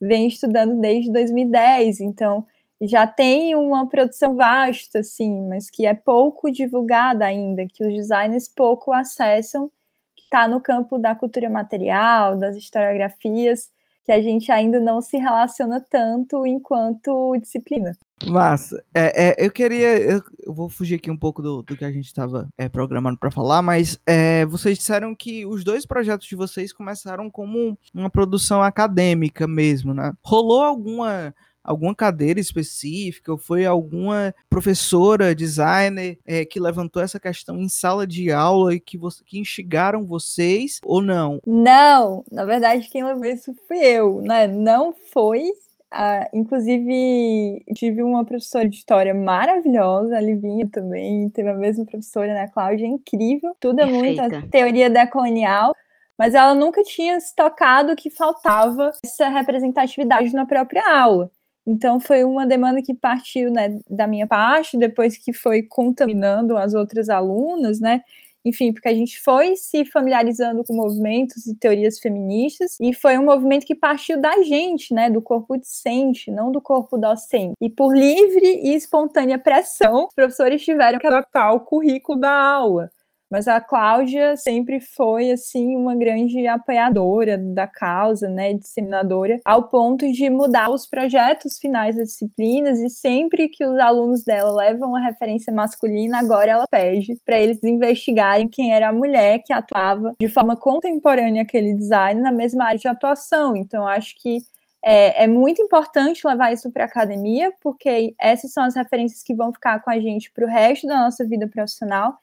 [0.00, 2.00] vem estudando desde 2010.
[2.00, 2.46] Então,
[2.82, 8.48] já tem uma produção vasta, assim, mas que é pouco divulgada ainda, que os designers
[8.48, 9.70] pouco acessam,
[10.16, 13.70] que está no campo da cultura material, das historiografias,
[14.08, 17.94] que a gente ainda não se relaciona tanto enquanto disciplina.
[18.26, 18.82] Massa.
[18.94, 19.98] É, é, eu queria.
[19.98, 23.18] Eu, eu vou fugir aqui um pouco do, do que a gente estava é, programando
[23.18, 28.08] para falar, mas é, vocês disseram que os dois projetos de vocês começaram como uma
[28.08, 30.14] produção acadêmica mesmo, né?
[30.24, 31.34] Rolou alguma
[31.68, 38.06] alguma cadeira específica ou foi alguma professora, designer é, que levantou essa questão em sala
[38.06, 41.40] de aula e que, você, que instigaram vocês ou não?
[41.46, 44.46] Não, na verdade quem levou isso fui eu, né?
[44.46, 45.50] Não foi.
[45.90, 52.34] Ah, inclusive, tive uma professora de história maravilhosa, a Livinha também, teve a mesma professora,
[52.34, 55.74] né, Cláudia, incrível, tudo é muito a teoria decolonial,
[56.18, 61.30] mas ela nunca tinha se tocado que faltava essa representatividade na própria aula.
[61.68, 66.72] Então foi uma demanda que partiu né, da minha parte, depois que foi contaminando as
[66.72, 68.02] outras alunas, né?
[68.42, 73.24] Enfim, porque a gente foi se familiarizando com movimentos e teorias feministas, e foi um
[73.26, 75.10] movimento que partiu da gente, né?
[75.10, 77.52] Do corpo discente, não do corpo docente.
[77.60, 82.90] E por livre e espontânea pressão, os professores tiveram que adaptar o currículo da aula.
[83.30, 90.10] Mas a Cláudia sempre foi assim uma grande apoiadora da causa, né, disseminadora, ao ponto
[90.10, 95.00] de mudar os projetos finais das disciplinas e sempre que os alunos dela levam uma
[95.00, 100.28] referência masculina, agora ela pede para eles investigarem quem era a mulher que atuava de
[100.28, 103.56] forma contemporânea aquele design na mesma área de atuação.
[103.56, 104.38] Então acho que
[104.82, 109.34] é, é, muito importante levar isso para a academia, porque essas são as referências que
[109.34, 112.16] vão ficar com a gente para o resto da nossa vida profissional.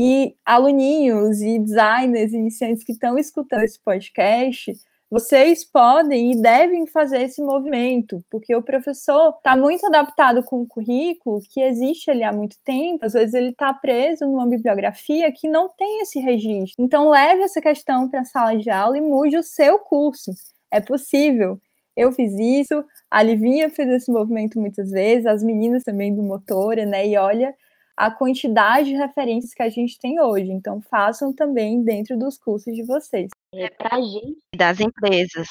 [0.00, 4.72] E aluninhos e designers iniciantes que estão escutando esse podcast,
[5.10, 10.68] vocês podem e devem fazer esse movimento, porque o professor está muito adaptado com o
[10.68, 15.48] currículo que existe ali há muito tempo, às vezes ele está preso numa bibliografia que
[15.48, 16.84] não tem esse registro.
[16.84, 20.30] Então, leve essa questão para a sala de aula e mude o seu curso.
[20.70, 21.58] É possível.
[21.96, 26.86] Eu fiz isso, a Livinha fez esse movimento muitas vezes, as meninas também do Motora,
[26.86, 27.08] né?
[27.08, 27.52] E olha
[27.98, 30.50] a quantidade de referências que a gente tem hoje.
[30.52, 33.28] Então, façam também dentro dos cursos de vocês.
[33.52, 34.38] É, pra gente.
[34.54, 35.48] Das empresas.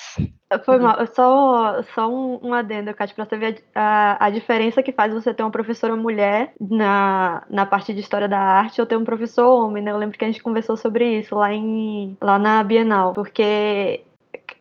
[0.63, 4.93] Foi mal, só, só um, um adendo, Kátia, pra você ver a, a diferença que
[4.93, 8.95] faz você ter uma professora mulher na, na parte de história da arte ou ter
[8.95, 9.91] um professor homem, né?
[9.91, 14.05] Eu lembro que a gente conversou sobre isso lá, em, lá na Bienal, porque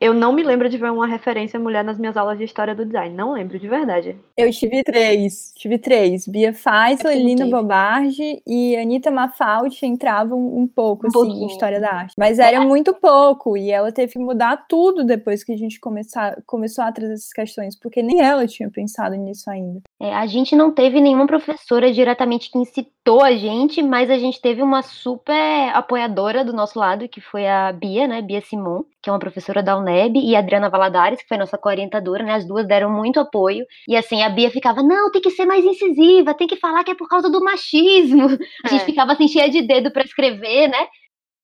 [0.01, 2.85] eu não me lembro de ver uma referência mulher nas minhas aulas de história do
[2.85, 3.15] design.
[3.15, 4.17] Não lembro, de verdade.
[4.37, 5.53] Eu tive três.
[5.57, 6.27] Tive três.
[6.27, 7.47] Bia Faisal, Lina.
[7.47, 11.47] Bobardi e Anitta Mafaldi entravam um pouco, Um assim, em pouquinho.
[11.49, 12.15] história da arte.
[12.19, 13.57] Mas era muito pouco.
[13.57, 17.33] E ela teve que mudar tudo depois que a gente começar, começou a trazer essas
[17.33, 19.81] questões, porque nem ela tinha pensado nisso ainda.
[20.01, 24.41] É, a gente não teve nenhuma professora diretamente que incitou a gente, mas a gente
[24.41, 28.21] teve uma super apoiadora do nosso lado, que foi a Bia, né?
[28.21, 31.57] Bia Simon, que é uma professora da UNEB, e a Adriana Valadares, que foi nossa
[31.57, 32.35] co-orientadora, né?
[32.35, 33.65] As duas deram muito apoio.
[33.87, 36.91] E assim, a Bia ficava, não, tem que ser mais incisiva, tem que falar que
[36.91, 38.27] é por causa do machismo.
[38.65, 38.85] A gente É.
[38.85, 40.89] ficava assim, cheia de dedo pra escrever, né?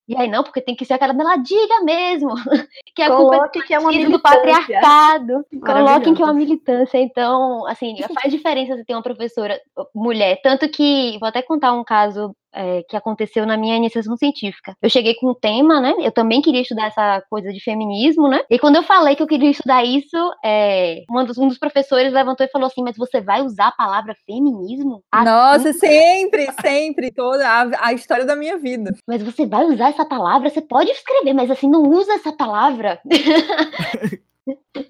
[0.08, 2.30] E aí, não, porque tem que ser aquela dela, diga mesmo,
[2.96, 5.46] que a culpa é Coloque que é do patriarcado.
[5.64, 6.98] Coloquem que é uma militância.
[6.98, 9.60] Então, assim, faz diferença você ter uma professora
[9.94, 10.40] mulher.
[10.42, 14.76] Tanto que, vou até contar um caso é, que aconteceu na minha iniciação científica.
[14.80, 15.94] Eu cheguei com um tema, né?
[16.00, 18.40] Eu também queria estudar essa coisa de feminismo, né?
[18.50, 22.12] E quando eu falei que eu queria estudar isso, é, um, dos, um dos professores
[22.12, 25.02] levantou e falou assim: Mas você vai usar a palavra feminismo?
[25.10, 27.10] Ah, Nossa, sempre, sempre.
[27.10, 28.94] Toda a, a história da minha vida.
[29.06, 30.50] Mas você vai usar essa palavra?
[30.50, 33.00] Você pode escrever, mas assim, não usa essa palavra.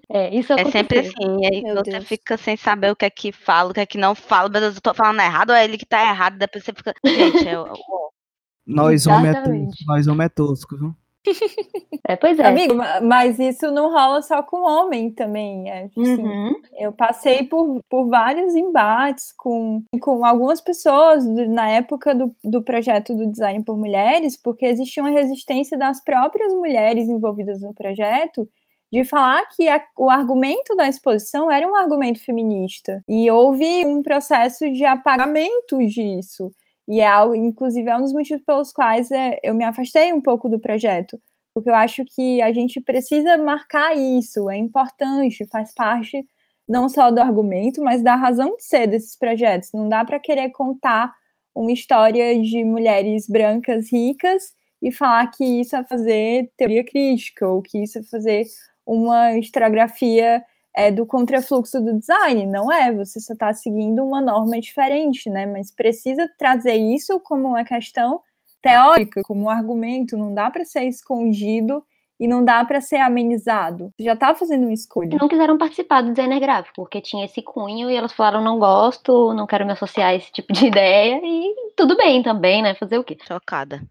[0.09, 2.05] é, isso É sempre assim, aí Meu você Deus.
[2.05, 4.61] fica sem saber o que é que fala, o que é que não fala, meu
[4.61, 6.95] Deus, eu tô falando errado ou é ele que tá errado, depois você fica.
[7.05, 7.65] Gente, é, o-
[8.65, 10.95] Nós homens é tosco, nós homens é tosco, viu?
[12.09, 12.47] É, pois é.
[12.47, 15.71] Amigo, ma- mas isso não rola só com homem também.
[15.71, 16.53] É, assim, Uhum.
[16.79, 22.61] Eu passei por, por vários embates com, com algumas pessoas do- na época do, do
[22.63, 28.49] projeto do Design por Mulheres, porque existia uma resistência das próprias mulheres envolvidas no projeto
[28.93, 33.03] de falar que a- o argumento da exposição era um argumento feminista.
[33.09, 36.53] E houve um processo de apagamento disso.
[36.89, 40.21] E é algo, inclusive, é um dos motivos pelos quais é, eu me afastei um
[40.21, 41.19] pouco do projeto.
[41.55, 46.25] Porque eu acho que a gente precisa marcar isso, é importante, faz parte
[46.69, 49.71] não só do argumento, mas da razão de ser desses projetos.
[49.73, 51.13] Não dá para querer contar
[51.55, 57.63] uma história de mulheres brancas ricas e falar que isso é fazer teoria crítica ou
[57.63, 58.45] que isso é fazer
[58.87, 60.43] uma historiografia
[60.75, 62.47] é, do contrafluxo do design.
[62.47, 65.47] Não é, você só está seguindo uma norma diferente, né?
[65.47, 68.21] Mas precisa trazer isso como uma questão
[68.63, 71.85] teórica, como um argumento, não dá para ser escondido
[72.19, 73.93] e não dá para ser amenizado.
[73.97, 75.19] Você já está fazendo uma escolha.
[75.21, 79.35] não quiseram participar do designer gráfico, porque tinha esse cunho e elas falaram não gosto,
[79.35, 82.75] não quero me associar a esse tipo de ideia e tudo bem também, né?
[82.77, 83.19] Fazer o quê?
[83.27, 83.83] Chocada.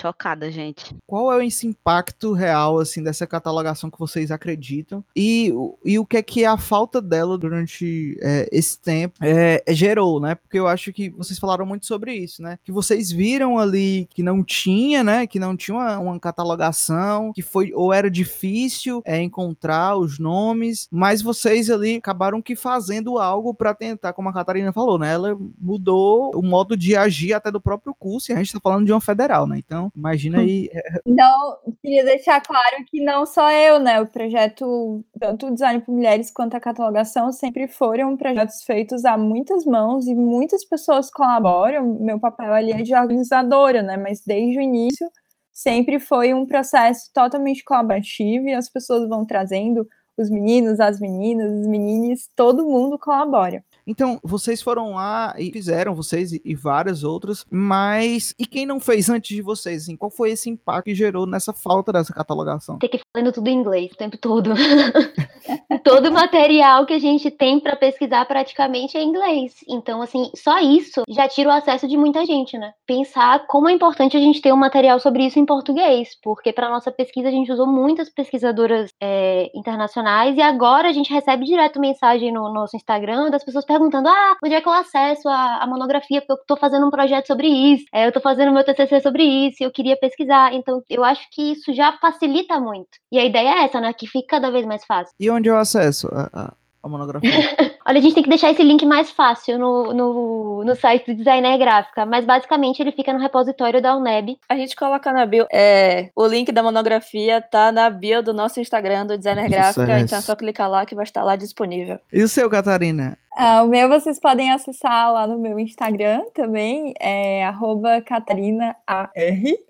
[0.00, 0.96] Chocada, gente.
[1.06, 5.04] Qual é esse impacto real, assim, dessa catalogação que vocês acreditam?
[5.14, 9.62] E, o- e o que é que a falta dela durante é, esse tempo é,
[9.68, 10.34] gerou, né?
[10.34, 12.58] Porque eu acho que vocês falaram muito sobre isso, né?
[12.64, 15.26] Que vocês viram ali que não tinha, né?
[15.26, 20.88] Que não tinha uma, uma catalogação, que foi ou era difícil é, encontrar os nomes,
[20.90, 25.12] mas vocês ali acabaram que fazendo algo para tentar, como a Catarina falou, né?
[25.12, 28.86] Ela mudou o modo de agir até do próprio curso, e a gente tá falando
[28.86, 29.58] de uma federal, né?
[29.58, 30.68] Então, imagina aí
[31.06, 34.00] Então, queria deixar claro que não só eu, né?
[34.00, 39.16] O projeto, tanto o Design por Mulheres quanto a catalogação, sempre foram projetos feitos a
[39.16, 41.98] muitas mãos e muitas pessoas colaboram.
[42.00, 43.96] Meu papel ali é de organizadora, né?
[43.96, 45.10] Mas desde o início
[45.52, 51.50] sempre foi um processo totalmente colaborativo e as pessoas vão trazendo os meninos, as meninas,
[51.60, 53.64] os meninos, todo mundo colabora.
[53.90, 59.10] Então, vocês foram lá e fizeram, vocês e, várias outras, mas e quem não fez
[59.10, 59.82] antes de vocês?
[59.82, 62.78] Assim, qual foi esse impacto que gerou nessa falta dessa catalogação?
[62.78, 64.52] Ter que falando tudo em inglês o tempo todo.
[65.82, 69.54] Todo material que a gente tem para pesquisar praticamente é em inglês.
[69.68, 72.72] Então, assim, só isso já tira o acesso de muita gente, né?
[72.86, 76.70] Pensar como é importante a gente ter um material sobre isso em português, porque para
[76.70, 81.80] nossa pesquisa a gente usou muitas pesquisadoras é, internacionais e agora a gente recebe direto
[81.80, 85.66] mensagem no nosso Instagram das pessoas perguntando: ah, onde é que eu acesso a, a
[85.66, 86.20] monografia?
[86.20, 89.22] Porque eu tô fazendo um projeto sobre isso, é, eu tô fazendo meu TCC sobre
[89.22, 90.52] isso, e eu queria pesquisar.
[90.54, 92.90] Então, eu acho que isso já facilita muito.
[93.12, 93.92] E a ideia é essa, né?
[93.92, 95.14] Que fique cada vez mais fácil.
[95.18, 97.30] E onde eu acesso a, a, a monografia?
[97.86, 101.16] Olha, a gente tem que deixar esse link mais fácil no, no, no site do
[101.16, 104.38] Designer Gráfica, mas basicamente ele fica no repositório da UNEB.
[104.48, 105.46] A gente coloca na bio.
[105.52, 110.04] É, o link da monografia tá na bio do nosso Instagram do Designer Gráfica, Sucesso.
[110.04, 111.98] então é só clicar lá que vai estar lá disponível.
[112.12, 113.18] e o seu, Catarina?
[113.32, 118.76] Ah, o meu vocês podem acessar lá no meu Instagram também, é arroba catarinar.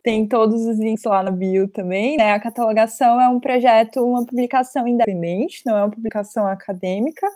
[0.03, 2.17] Tem todos os links lá na bio também.
[2.17, 2.33] Né?
[2.33, 7.27] A catalogação é um projeto, uma publicação independente, não é uma publicação acadêmica,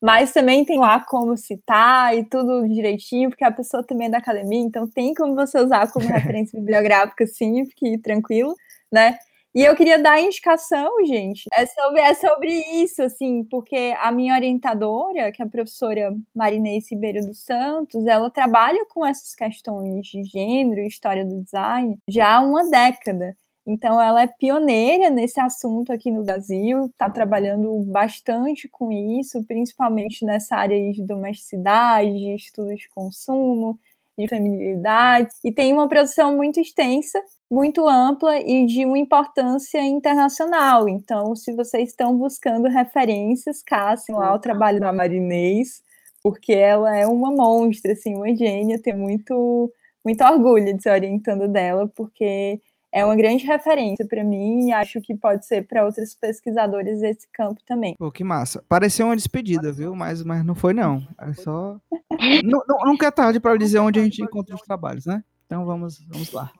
[0.00, 4.18] mas também tem lá como citar e tudo direitinho, porque a pessoa também é da
[4.18, 8.54] academia, então tem como você usar como referência bibliográfica, sim, fique tranquilo,
[8.90, 9.18] né?
[9.54, 12.50] E eu queria dar indicação, gente, é sobre, é sobre
[12.82, 18.28] isso, assim, porque a minha orientadora, que é a professora Marinês Ribeiro dos Santos, ela
[18.30, 23.36] trabalha com essas questões de gênero e história do design já há uma década.
[23.64, 30.24] Então, ela é pioneira nesse assunto aqui no Brasil, está trabalhando bastante com isso, principalmente
[30.24, 33.78] nessa área de domesticidade, de estudos de consumo,
[34.18, 40.88] de feminilidade, e tem uma produção muito extensa, muito ampla e de uma importância internacional.
[40.88, 45.82] Então, se vocês estão buscando referências, caçem lá o trabalho da Marinês,
[46.22, 49.70] porque ela é uma monstra, assim, uma gênia, tenho muito,
[50.04, 52.60] muito orgulho de ser orientando dela, porque
[52.94, 57.26] é uma grande referência para mim e acho que pode ser para outros pesquisadores desse
[57.32, 57.96] campo também.
[57.98, 58.62] Pô, que massa.
[58.68, 59.94] Pareceu uma despedida, viu?
[59.96, 61.02] Mas, mas não foi, não.
[61.18, 61.76] É só.
[62.44, 65.22] Nu- nu- nunca é tarde para dizer onde a gente encontra os trabalhos, né?
[65.46, 66.50] Então vamos, vamos lá.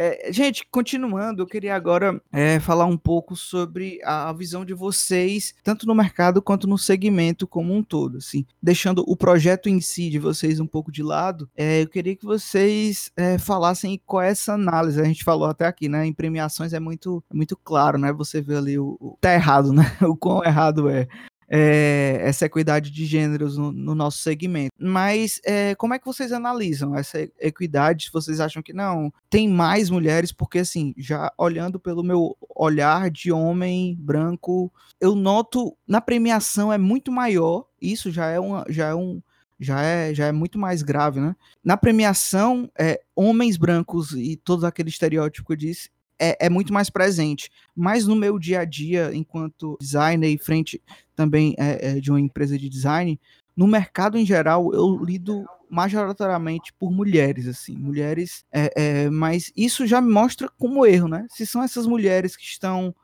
[0.00, 5.56] É, gente, continuando, eu queria agora é, falar um pouco sobre a, visão de vocês,
[5.64, 8.18] tanto no mercado quanto no segmento como um todo.
[8.18, 12.14] Assim, deixando o projeto em si de vocês um pouco de lado, é, eu queria
[12.14, 15.00] que vocês é, falassem qual é essa análise.
[15.00, 16.06] A gente falou até aqui, né?
[16.06, 18.12] Em premiações é muito, é muito claro, né?
[18.12, 19.82] Você vê ali o, o tá errado, né?
[20.08, 21.08] O quão errado é.
[21.48, 24.72] É, essa equidade de gêneros no, no nosso segmento.
[24.78, 28.10] Mas é, como é que vocês analisam essa equidade?
[28.12, 30.32] Vocês acham que não tem mais mulheres?
[30.32, 36.78] Porque assim, já olhando pelo meu olhar de homem branco, eu noto na premiação é
[36.78, 37.64] muito maior.
[37.80, 39.22] Isso já é, já é um
[39.60, 41.34] já é, já é muito mais grave, né?
[41.64, 46.72] Na premiação, é, homens brancos e todo aquele estereótipo que eu disse, é, é, muito
[46.72, 47.50] mais presente.
[47.74, 50.82] Mas no meu dia a dia, enquanto designer e frente
[51.14, 53.18] também é, é, de uma empresa de design,
[53.56, 59.86] no mercado em geral, eu lido majoritariamente por mulheres, assim, mulheres, é, é, mas isso
[59.86, 61.26] já me mostra como erro, né?
[61.30, 62.94] Se são essas mulheres que estão,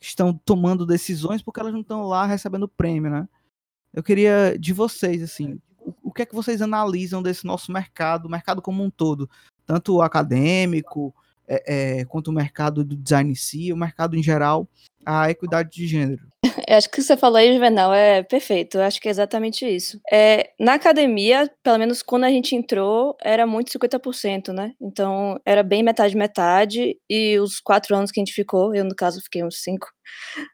[0.00, 3.28] estão tomando decisões porque elas não estão lá recebendo prêmio, né?
[3.94, 5.58] Eu queria de vocês, assim,
[6.02, 9.28] o, que é que vocês analisam desse nosso mercado, mercado como um todo,
[9.66, 11.14] tanto acadêmico,
[11.46, 14.68] é, é, quanto o mercado do design em si, o mercado em geral,
[15.04, 16.31] a equidade de gênero.
[16.66, 18.78] Eu acho que você falou aí, Juvenal, é perfeito.
[18.78, 20.00] Eu acho que é exatamente isso.
[20.10, 24.72] É, na academia, pelo menos quando a gente entrou, era muito 50%, né?
[24.80, 26.96] Então, era bem metade-metade.
[27.08, 29.86] E os quatro anos que a gente ficou, eu, no caso, fiquei uns cinco,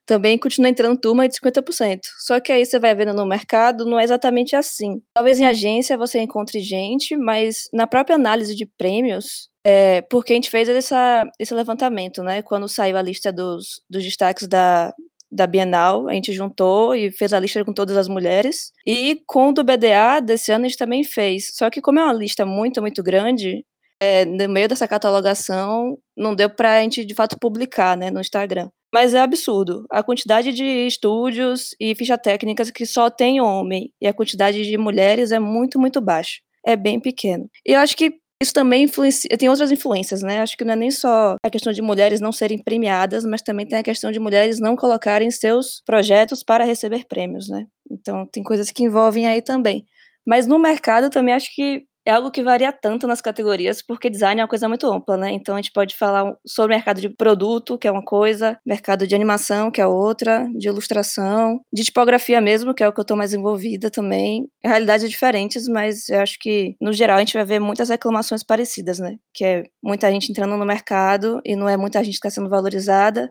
[0.06, 2.00] também continua entrando turma de 50%.
[2.18, 5.00] Só que aí você vai vendo no mercado, não é exatamente assim.
[5.14, 10.36] Talvez em agência você encontre gente, mas na própria análise de prêmios, é, porque a
[10.36, 12.42] gente fez essa, esse levantamento, né?
[12.42, 14.92] Quando saiu a lista dos, dos destaques da,
[15.30, 18.72] da Bienal, a gente juntou e fez a lista com todas as mulheres.
[18.86, 21.50] E com o do BDA, desse ano, a gente também fez.
[21.54, 23.64] Só que como é uma lista muito, muito grande,
[24.00, 28.20] é, no meio dessa catalogação, não deu para a gente, de fato, publicar né, no
[28.20, 28.68] Instagram.
[28.92, 29.84] Mas é absurdo.
[29.90, 34.78] A quantidade de estúdios e fichas técnicas que só tem homem e a quantidade de
[34.78, 36.38] mulheres é muito, muito baixa.
[36.64, 37.50] É bem pequeno.
[37.66, 40.40] E eu acho que isso também influencia, tem outras influências, né?
[40.40, 43.66] Acho que não é nem só a questão de mulheres não serem premiadas, mas também
[43.66, 47.66] tem a questão de mulheres não colocarem seus projetos para receber prêmios, né?
[47.90, 49.84] Então tem coisas que envolvem aí também.
[50.24, 54.40] Mas no mercado também acho que é algo que varia tanto nas categorias, porque design
[54.40, 55.30] é uma coisa muito ampla, né?
[55.30, 59.14] Então a gente pode falar sobre mercado de produto, que é uma coisa, mercado de
[59.14, 63.14] animação, que é outra, de ilustração, de tipografia mesmo, que é o que eu estou
[63.14, 64.48] mais envolvida também.
[64.64, 68.98] Realidades diferentes, mas eu acho que, no geral, a gente vai ver muitas reclamações parecidas,
[68.98, 69.18] né?
[69.34, 72.48] Que é muita gente entrando no mercado e não é muita gente que está sendo
[72.48, 73.30] valorizada,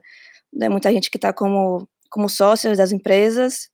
[0.53, 3.69] não é muita gente que está como, como sócios das empresas.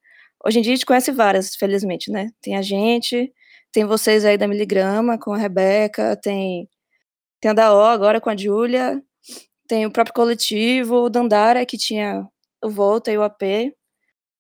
[0.46, 2.30] Hoje em dia a gente conhece várias, felizmente, né?
[2.42, 3.34] Tem a gente,
[3.74, 6.70] tem vocês aí da Miligrama, com a Rebeca, tem,
[7.42, 9.02] tem a da O agora com a Júlia,
[9.68, 12.26] tem o próprio coletivo, o Dandara, que tinha
[12.64, 13.42] o Volta e o AP,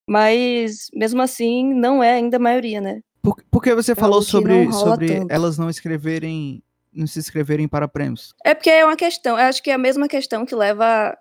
[0.07, 3.01] mas mesmo assim não é ainda a maioria, né?
[3.23, 6.61] Por, por que você é falou sobre, sobre elas não escreverem,
[6.93, 8.35] não se inscreverem para prêmios?
[8.45, 11.17] É porque é uma questão, eu acho que é a mesma questão que leva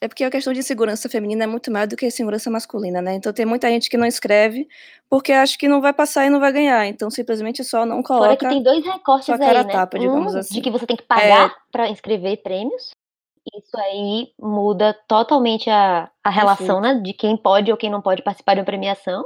[0.00, 3.14] é porque a questão de segurança feminina é muito mais do que segurança masculina, né?
[3.14, 4.68] Então tem muita gente que não escreve
[5.08, 6.86] porque acha que não vai passar e não vai ganhar.
[6.86, 8.26] Então simplesmente só não coloca.
[8.26, 9.64] Fora que tem dois recortes aí, né?
[9.64, 10.54] Tapa, um assim.
[10.54, 11.54] de que você tem que pagar é...
[11.72, 12.90] para inscrever prêmios.
[13.54, 16.94] Isso aí muda totalmente a, a relação, né?
[16.94, 19.24] De quem pode ou quem não pode participar de uma premiação.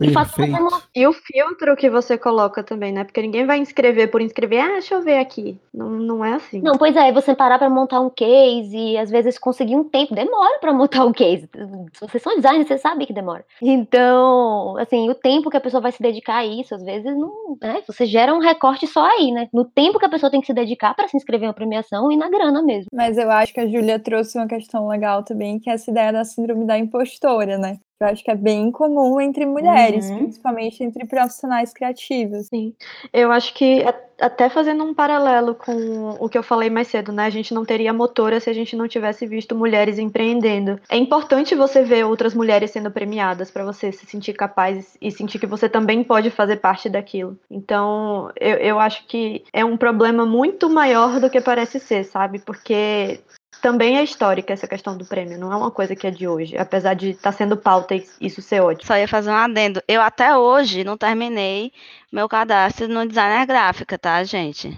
[0.00, 3.04] E, e o filtro que você coloca também, né?
[3.04, 5.58] Porque ninguém vai inscrever por inscrever, ah, deixa eu ver aqui.
[5.72, 6.60] Não, não é assim.
[6.60, 10.14] Não, pois é, você parar para montar um case e às vezes conseguir um tempo,
[10.14, 11.48] demora para montar um case.
[11.92, 13.44] Se vocês são designers, você sabe que demora.
[13.60, 17.56] Então, assim, o tempo que a pessoa vai se dedicar a isso, às vezes não,
[17.60, 17.82] né?
[17.86, 19.48] Você gera um recorte só aí, né?
[19.52, 22.16] No tempo que a pessoa tem que se dedicar para se inscrever uma premiação e
[22.16, 22.88] na grana mesmo.
[22.92, 26.12] Mas eu acho que a Júlia trouxe uma questão legal também, que é essa ideia
[26.12, 27.78] da síndrome da impostora, né?
[28.02, 30.18] Eu acho que é bem comum entre mulheres, uhum.
[30.18, 32.46] principalmente entre profissionais criativos.
[32.46, 32.74] Sim.
[33.12, 33.84] Eu acho que
[34.20, 37.24] até fazendo um paralelo com o que eu falei mais cedo, né?
[37.24, 40.80] A gente não teria motora se a gente não tivesse visto mulheres empreendendo.
[40.88, 45.38] É importante você ver outras mulheres sendo premiadas para você se sentir capaz e sentir
[45.38, 47.36] que você também pode fazer parte daquilo.
[47.50, 52.38] Então, eu, eu acho que é um problema muito maior do que parece ser, sabe?
[52.38, 53.20] Porque
[53.62, 56.58] também é histórica essa questão do prêmio, não é uma coisa que é de hoje,
[56.58, 58.86] apesar de estar tá sendo pauta e isso ser ótimo.
[58.86, 59.80] Só ia fazer um adendo.
[59.86, 61.70] Eu até hoje não terminei
[62.12, 64.76] meu cadastro no designer gráfica, tá, gente?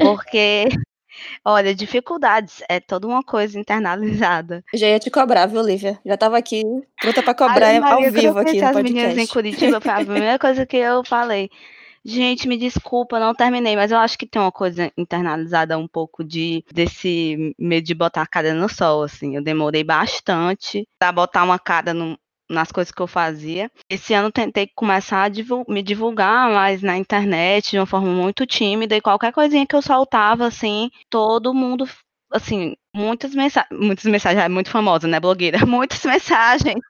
[0.00, 0.68] Porque,
[1.44, 4.62] olha, dificuldades é toda uma coisa internalizada.
[4.72, 5.98] Já ia te cobrar, viu, Lívia?
[6.06, 6.62] Já tava aqui
[7.00, 8.78] pronta para cobrar Ai, Maria, ao vivo aqui no podcast.
[8.78, 11.50] As meninas em Curitiba, foi a primeira coisa que eu falei.
[12.04, 16.24] Gente, me desculpa, não terminei, mas eu acho que tem uma coisa internalizada um pouco
[16.24, 19.36] de desse medo de botar a cara no sol, assim.
[19.36, 22.18] Eu demorei bastante para botar uma cara no,
[22.50, 23.70] nas coisas que eu fazia.
[23.88, 28.44] Esse ano tentei começar a divul me divulgar mais na internet de uma forma muito
[28.46, 31.88] tímida e qualquer coisinha que eu soltava, assim, todo mundo,
[32.32, 36.80] assim, muitas mensagens, muitas mensagens, é muito famosa, né, blogueira, muitas mensagens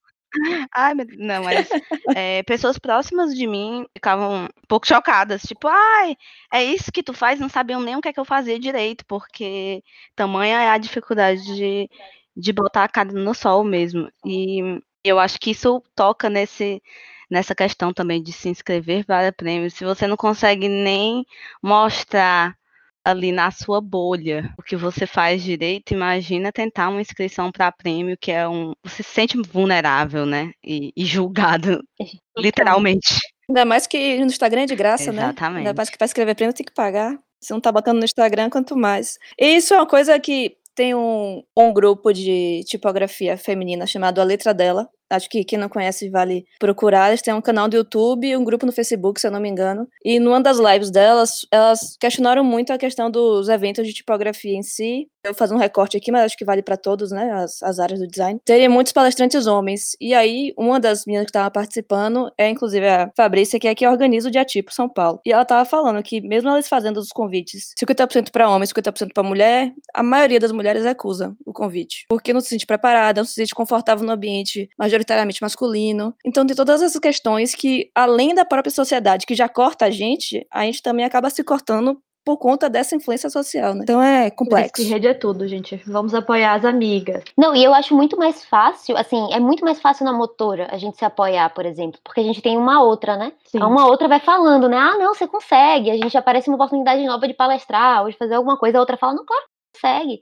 [0.74, 1.74] Ai, meu não, mas
[2.14, 6.16] é, pessoas próximas de mim ficavam um pouco chocadas, tipo, ai,
[6.52, 9.04] é isso que tu faz, não sabiam nem o que é que eu fazia direito,
[9.06, 9.82] porque
[10.14, 11.88] tamanha é a dificuldade de,
[12.36, 14.10] de botar a cara no sol mesmo.
[14.24, 16.82] E eu acho que isso toca nesse,
[17.30, 19.74] nessa questão também de se inscrever para prêmios.
[19.74, 21.24] Se você não consegue nem
[21.62, 22.56] mostrar
[23.04, 28.16] ali na sua bolha o que você faz direito, imagina tentar uma inscrição para prêmio,
[28.20, 28.72] que é um.
[28.84, 30.52] Você se sente vulnerável, né?
[30.64, 31.82] E, e julgado,
[32.38, 33.18] literalmente.
[33.48, 35.20] Ainda mais que no Instagram é de graça, Exatamente.
[35.20, 35.30] né?
[35.30, 35.58] Exatamente.
[35.58, 37.18] Ainda mais que para escrever prêmio tem que pagar.
[37.40, 39.18] Se não tá botando no Instagram, quanto mais.
[39.38, 44.24] E isso é uma coisa que tem um, um grupo de tipografia feminina chamado A
[44.24, 47.08] Letra Dela, Acho que quem não conhece vale procurar.
[47.08, 49.88] Eles têm um canal do YouTube um grupo no Facebook, se eu não me engano.
[50.04, 54.62] E numa das lives delas, elas questionaram muito a questão dos eventos de tipografia em
[54.62, 55.08] si.
[55.24, 57.30] Eu vou fazer um recorte aqui, mas acho que vale para todos, né?
[57.30, 58.40] As, as áreas do design.
[58.44, 59.96] Teria muitos palestrantes homens.
[60.00, 63.86] E aí, uma das meninas que estava participando é, inclusive, a Fabrícia, que é que
[63.86, 65.20] organiza o Diatipo São Paulo.
[65.24, 69.22] E ela estava falando que, mesmo elas fazendo os convites 50% para homens, 50% para
[69.22, 72.04] mulher, a maioria das mulheres recusa o convite.
[72.08, 74.68] Porque não se sente preparada, não se sente confortável no ambiente
[75.02, 76.14] majoritariamente masculino.
[76.24, 80.46] Então tem todas essas questões que, além da própria sociedade que já corta a gente,
[80.50, 83.80] a gente também acaba se cortando por conta dessa influência social, né?
[83.82, 84.80] Então é complexo.
[84.88, 85.82] Rede é tudo, gente.
[85.84, 87.24] Vamos apoiar as amigas.
[87.36, 90.78] Não, e eu acho muito mais fácil, assim, é muito mais fácil na motora a
[90.78, 93.32] gente se apoiar, por exemplo, porque a gente tem uma outra, né?
[93.46, 93.58] Sim.
[93.58, 94.76] Uma outra vai falando, né?
[94.76, 95.90] Ah, não, você consegue.
[95.90, 98.96] A gente aparece uma oportunidade nova de palestrar ou de fazer alguma coisa, a outra
[98.96, 99.42] fala, não, claro,
[99.74, 100.20] consegue.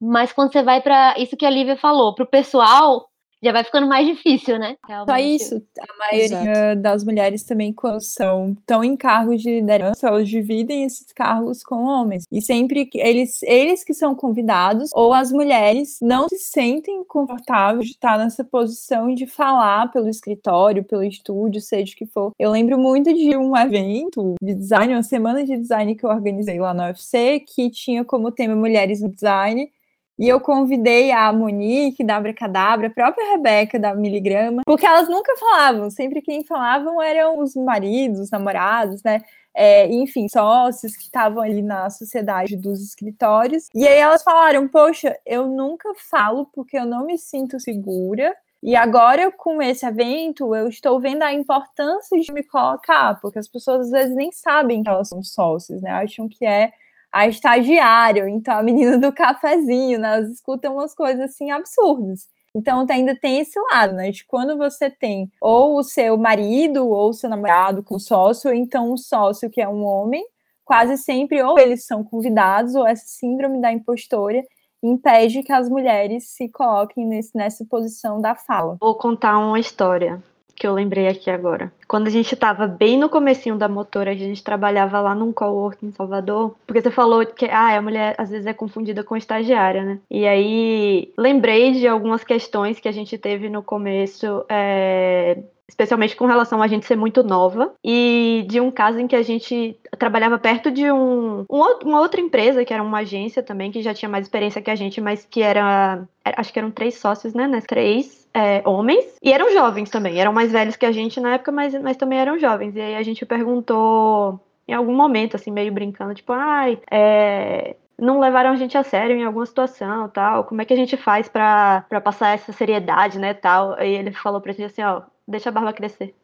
[0.00, 3.07] Mas quando você vai para isso que a Lívia falou, pro pessoal,
[3.42, 4.76] já vai ficando mais difícil, né?
[4.86, 5.10] Realmente.
[5.10, 6.82] Só isso, a maioria Exato.
[6.82, 11.84] das mulheres também, quando são estão em cargos de liderança, elas dividem esses cargos com
[11.84, 12.24] homens.
[12.30, 17.92] E sempre eles, eles que são convidados, ou as mulheres não se sentem confortáveis de
[17.92, 22.32] estar nessa posição de falar pelo escritório, pelo estúdio, seja o que for.
[22.38, 26.58] Eu lembro muito de um evento de design, uma semana de design que eu organizei
[26.58, 29.70] lá na UFC, que tinha como tema Mulheres no Design.
[30.18, 35.36] E eu convidei a Monique da Abracadabra, a própria Rebeca da Miligrama, porque elas nunca
[35.36, 39.20] falavam, sempre quem falavam eram os maridos, os namorados, né?
[39.54, 43.68] É, enfim, sócios que estavam ali na sociedade dos escritórios.
[43.74, 48.34] E aí elas falaram: Poxa, eu nunca falo porque eu não me sinto segura.
[48.62, 53.46] E agora, com esse evento, eu estou vendo a importância de me colocar, porque as
[53.46, 55.90] pessoas às vezes nem sabem que elas são sócios, né?
[55.90, 56.72] Acham que é
[57.12, 60.16] a estagiária, então a menina do cafezinho, né?
[60.16, 62.26] Elas escutam umas coisas assim absurdas.
[62.54, 64.10] Então ainda tem esse lado, né?
[64.10, 68.56] De quando você tem ou o seu marido ou o seu namorado com sócio, ou
[68.56, 70.24] então um sócio que é um homem,
[70.64, 74.42] quase sempre ou eles são convidados ou essa síndrome da impostora
[74.82, 78.76] impede que as mulheres se coloquem nesse, nessa posição da fala.
[78.80, 80.22] Vou contar uma história
[80.58, 81.72] que eu lembrei aqui agora.
[81.86, 85.86] Quando a gente estava bem no comecinho da motora, a gente trabalhava lá num coworking
[85.86, 89.84] em Salvador, porque você falou que ah, a mulher às vezes é confundida com estagiária,
[89.84, 90.00] né?
[90.10, 95.38] E aí lembrei de algumas questões que a gente teve no começo, é,
[95.68, 99.22] especialmente com relação a gente ser muito nova, e de um caso em que a
[99.22, 103.82] gente trabalhava perto de um, um, uma outra empresa, que era uma agência também, que
[103.82, 107.34] já tinha mais experiência que a gente, mas que era, acho que eram três sócios,
[107.34, 111.34] né, três é, homens, e eram jovens também, eram mais velhos que a gente na
[111.34, 115.50] época, mas, mas também eram jovens, e aí a gente perguntou em algum momento, assim,
[115.50, 120.44] meio brincando, tipo, ai, é, não levaram a gente a sério em alguma situação, tal,
[120.44, 124.40] como é que a gente faz para passar essa seriedade, né, tal, aí ele falou
[124.40, 126.14] pra gente assim, ó, deixa a barba crescer.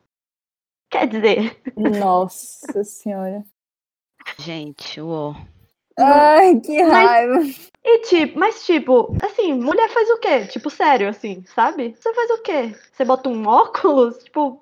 [0.91, 1.61] Quer dizer.
[1.77, 3.45] Nossa senhora.
[4.39, 5.37] Gente, uou.
[5.99, 7.35] Ai, que raiva.
[7.35, 10.47] Mas, e tipo, mas tipo, assim, mulher faz o quê?
[10.47, 11.95] Tipo, sério, assim, sabe?
[11.97, 12.75] Você faz o quê?
[12.91, 14.19] Você bota um óculos?
[14.25, 14.61] Tipo,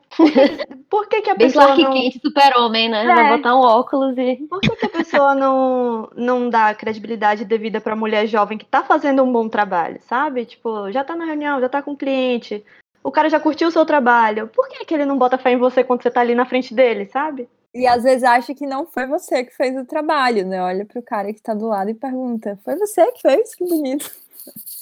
[0.91, 1.93] por que que a pessoa Bem não...
[1.93, 3.05] Kent, super-homem, né?
[3.05, 3.15] É.
[3.15, 4.47] Vai botar um óculos e...
[4.49, 8.83] Por que que a pessoa não, não dá credibilidade devida pra mulher jovem que tá
[8.83, 10.45] fazendo um bom trabalho, sabe?
[10.45, 12.63] Tipo, já tá na reunião, já tá com o cliente,
[13.03, 14.49] o cara já curtiu o seu trabalho.
[14.49, 16.75] Por que, que ele não bota fé em você quando você tá ali na frente
[16.75, 17.49] dele, sabe?
[17.75, 20.63] E às vezes acha que não foi você que fez o trabalho, né?
[20.63, 23.55] Olha pro cara que tá do lado e pergunta: Foi você que fez?
[23.55, 24.11] Que bonito.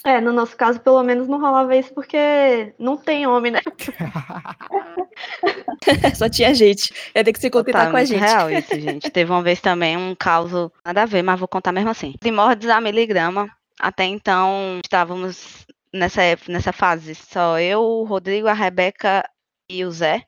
[0.04, 3.60] É, no nosso caso, pelo menos não rolava isso porque não tem homem, né?
[6.16, 6.92] Só tinha gente.
[7.14, 8.18] Ia ter que se contentar tá, com a gente.
[8.18, 9.08] real isso, gente.
[9.12, 10.50] Teve uma vez também um caos,
[10.84, 12.14] nada a ver, mas vou contar mesmo assim.
[12.18, 13.48] Primórdios a miligrama.
[13.78, 19.28] Até então, estávamos nessa época, nessa fase, só eu, o Rodrigo, a Rebeca
[19.68, 20.24] e o Zé.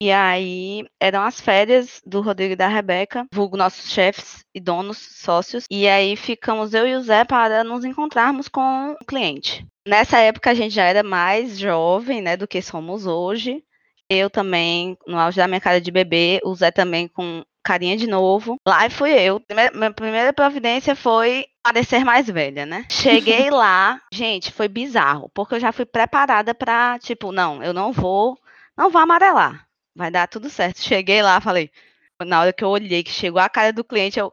[0.00, 4.98] E aí eram as férias do Rodrigo e da Rebeca, vulgo nossos chefes e donos,
[4.98, 5.64] sócios.
[5.70, 9.66] E aí ficamos eu e o Zé para nos encontrarmos com o cliente.
[9.88, 13.64] Nessa época a gente já era mais jovem, né, do que somos hoje.
[14.08, 18.06] Eu também, no auge da minha cara de bebê, o Zé também com carinha de
[18.06, 18.56] novo.
[18.66, 19.42] Lá fui eu.
[19.74, 22.86] Minha primeira providência foi parecer mais velha, né?
[22.88, 27.92] Cheguei lá, gente, foi bizarro, porque eu já fui preparada pra, tipo, não, eu não
[27.92, 28.38] vou,
[28.76, 29.66] não vou amarelar.
[29.96, 30.80] Vai dar tudo certo.
[30.80, 31.70] Cheguei lá, falei,
[32.24, 34.32] na hora que eu olhei, que chegou a cara do cliente, eu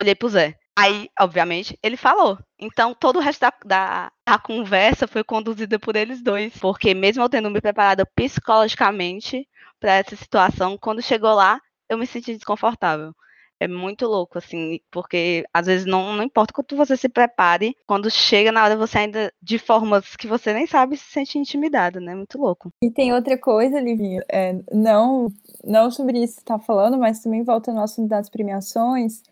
[0.00, 0.54] olhei pro Zé.
[0.78, 2.38] Aí, obviamente, ele falou.
[2.56, 6.56] Então, todo o resto da, da, da, conversa foi conduzida por eles dois.
[6.56, 9.48] Porque, mesmo eu tendo me preparado psicologicamente
[9.80, 13.14] para essa situação, quando chegou lá, eu me senti desconfortável.
[13.60, 18.08] É muito louco, assim, porque às vezes não, não importa quanto você se prepare, quando
[18.08, 22.14] chega na hora você ainda, de formas que você nem sabe, se sente intimidado, né?
[22.14, 22.70] Muito louco.
[22.80, 25.32] E tem outra coisa, Livinha, é, não,
[25.64, 29.22] não sobre isso que você tá falando, mas também voltando ao assunto das premiações,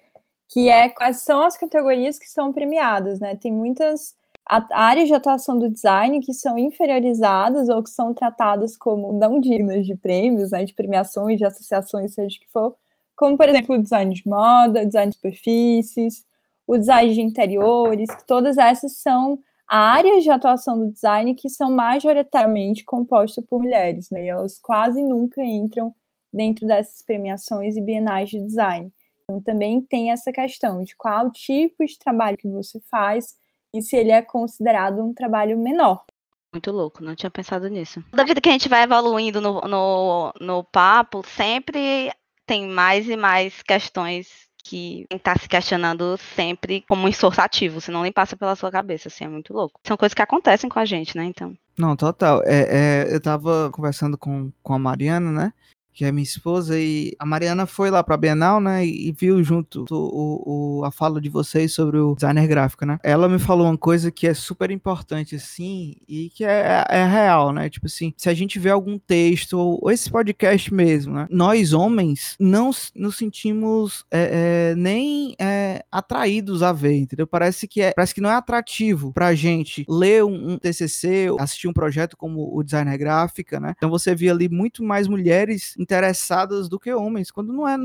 [0.48, 3.36] que é quais são as categorias que são premiadas, né?
[3.36, 4.15] Tem muitas
[4.48, 9.84] áreas de atuação do design que são inferiorizadas ou que são tratadas como não dignas
[9.84, 12.76] de prêmios, né, de premiações, de associações, seja o que for,
[13.16, 16.24] como, por exemplo, o design de moda, design de superfícies,
[16.66, 21.70] o design de interiores, que todas essas são áreas de atuação do design que são
[21.72, 25.92] majoritariamente compostas por mulheres, né, e elas quase nunca entram
[26.32, 28.92] dentro dessas premiações e bienais de design.
[29.24, 33.34] Então, também tem essa questão de qual tipo de trabalho que você faz
[33.76, 36.04] e se ele é considerado um trabalho menor.
[36.52, 38.02] Muito louco, não tinha pensado nisso.
[38.12, 42.10] Da vida que a gente vai evoluindo no, no, no papo, sempre
[42.46, 48.02] tem mais e mais questões que está se questionando sempre como um esforço ativo, senão
[48.02, 49.80] nem passa pela sua cabeça, assim, é muito louco.
[49.84, 51.56] São coisas que acontecem com a gente, né, então.
[51.78, 52.42] Não, total.
[52.44, 55.52] É, é, eu tava conversando com, com a Mariana, né,
[55.96, 59.86] que é minha esposa, e a Mariana foi lá pra Bienal, né, e viu junto
[59.90, 62.98] o, o, a fala de vocês sobre o designer gráfico, né.
[63.02, 67.50] Ela me falou uma coisa que é super importante, assim, e que é, é real,
[67.50, 71.72] né, tipo assim, se a gente vê algum texto, ou, esse podcast mesmo, né, nós
[71.72, 77.26] homens não nos sentimos é, é, nem é, atraídos a ver, entendeu?
[77.26, 81.68] Parece que, é, parece que não é atrativo pra gente ler um, um TCC, assistir
[81.68, 86.68] um projeto como o designer gráfica, né, então você vê ali muito mais mulheres interessadas
[86.68, 87.76] do que homens, quando não é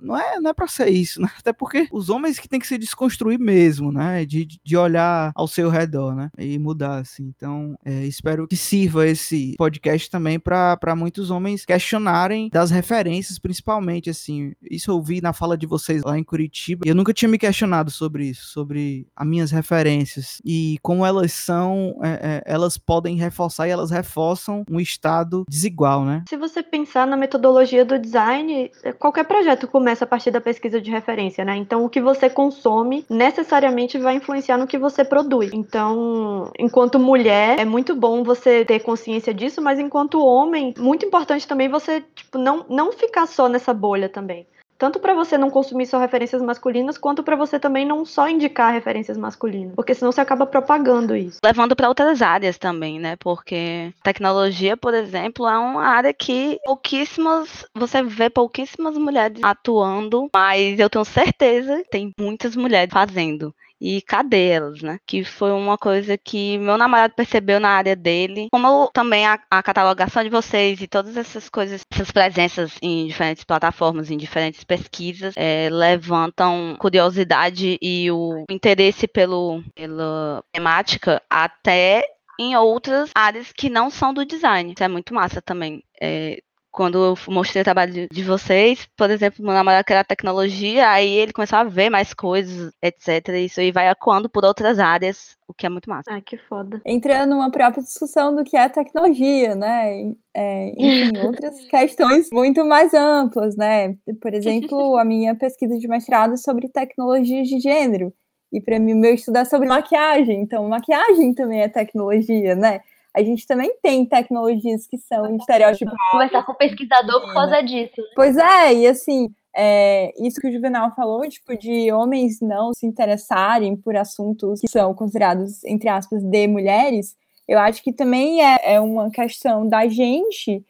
[0.00, 1.28] não é, não é para ser isso, né?
[1.38, 4.24] Até porque os homens que tem que se desconstruir mesmo, né?
[4.24, 6.30] De, de olhar ao seu redor, né?
[6.38, 7.32] E mudar, assim.
[7.36, 14.10] Então, é, espero que sirva esse podcast também para muitos homens questionarem das referências, principalmente,
[14.10, 14.52] assim.
[14.70, 16.84] Isso eu vi na fala de vocês lá em Curitiba.
[16.86, 21.98] Eu nunca tinha me questionado sobre isso, sobre as minhas referências e como elas são,
[22.02, 26.24] é, é, elas podem reforçar e elas reforçam um estado desigual, né?
[26.28, 30.80] Se você pensar na metodologia do design, qualquer projeto começa começa a partir da pesquisa
[30.80, 31.54] de referência, né?
[31.56, 35.50] Então, o que você consome necessariamente vai influenciar no que você produz.
[35.52, 41.46] Então, enquanto mulher, é muito bom você ter consciência disso, mas enquanto homem, muito importante
[41.46, 44.46] também você, tipo, não, não ficar só nessa bolha também
[44.78, 48.72] tanto para você não consumir só referências masculinas, quanto para você também não só indicar
[48.72, 51.38] referências masculinas, porque senão você acaba propagando isso.
[51.44, 53.16] Levando para outras áreas também, né?
[53.16, 60.78] Porque tecnologia, por exemplo, é uma área que pouquíssimas, você vê pouquíssimas mulheres atuando, mas
[60.78, 63.54] eu tenho certeza que tem muitas mulheres fazendo
[63.84, 64.98] e cadê elas, né?
[65.06, 69.62] Que foi uma coisa que meu namorado percebeu na área dele, como também a, a,
[69.62, 75.34] catalogação de vocês e todas essas coisas, essas presenças em diferentes plataformas, em diferentes pesquisas,
[75.36, 82.06] é, levantam curiosidade e o interesse pelo, pela temática até
[82.40, 84.72] em outras áreas que não são do design.
[84.72, 85.84] Isso é muito massa também.
[86.00, 86.40] É,
[86.74, 91.08] quando eu mostrei o trabalho de vocês, por exemplo, meu namorado que era tecnologia, aí
[91.08, 93.28] ele começou a ver mais coisas, etc.
[93.38, 96.10] Isso aí vai acuando por outras áreas, o que é muito massa.
[96.10, 96.82] Ah, que foda.
[96.84, 100.14] Entra numa própria discussão do que é tecnologia, né?
[100.34, 103.94] É, enfim, outras questões muito mais amplas, né?
[104.20, 108.12] Por exemplo, a minha pesquisa de mestrado sobre tecnologias de gênero.
[108.52, 110.40] E para mim, meu estudo é sobre maquiagem.
[110.40, 112.80] Então, maquiagem também é tecnologia, né?
[113.14, 115.98] A gente também tem tecnologias que são estereotipadas.
[116.10, 118.00] Conversar com o pesquisador por causa disso.
[118.00, 118.08] Né?
[118.16, 122.86] Pois é, e assim, é, isso que o Juvenal falou, tipo, de homens não se
[122.86, 127.14] interessarem por assuntos que são considerados, entre aspas, de mulheres,
[127.46, 130.64] eu acho que também é, é uma questão da gente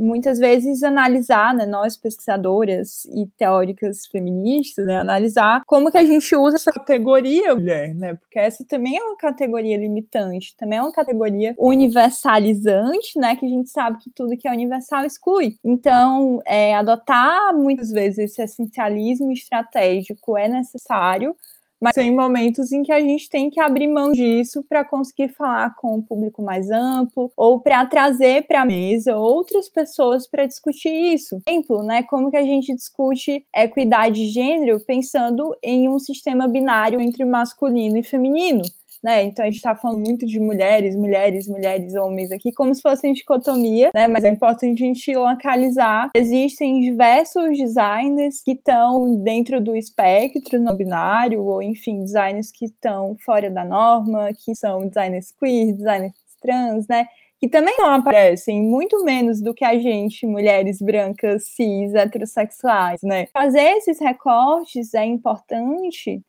[0.00, 6.34] muitas vezes analisar, né, nós pesquisadoras e teóricas feministas, né, analisar como que a gente
[6.34, 10.92] usa essa categoria mulher, né, porque essa também é uma categoria limitante, também é uma
[10.92, 15.56] categoria universalizante, né, que a gente sabe que tudo que é universal exclui.
[15.62, 21.36] Então, é, adotar muitas vezes esse essencialismo estratégico é necessário,
[21.80, 25.74] mas tem momentos em que a gente tem que abrir mão disso para conseguir falar
[25.76, 30.90] com um público mais amplo ou para trazer para a mesa outras pessoas para discutir
[31.14, 31.40] isso.
[31.48, 32.02] Exemplo, né?
[32.02, 37.96] Como que a gente discute equidade de gênero pensando em um sistema binário entre masculino
[37.96, 38.62] e feminino?
[39.02, 39.22] Né?
[39.22, 43.06] Então a gente está falando muito de mulheres, mulheres, mulheres, homens aqui, como se fosse
[43.06, 44.06] uma dicotomia, né?
[44.06, 46.10] Mas é importante a gente localizar.
[46.14, 53.16] Existem diversos designers que estão dentro do espectro não binário, ou enfim, designers que estão
[53.24, 57.06] fora da norma, que são designers queer, designers trans, né?
[57.40, 63.26] que também não aparecem, muito menos do que a gente, mulheres brancas, cis, heterossexuais, né?
[63.32, 66.22] Fazer esses recortes é importante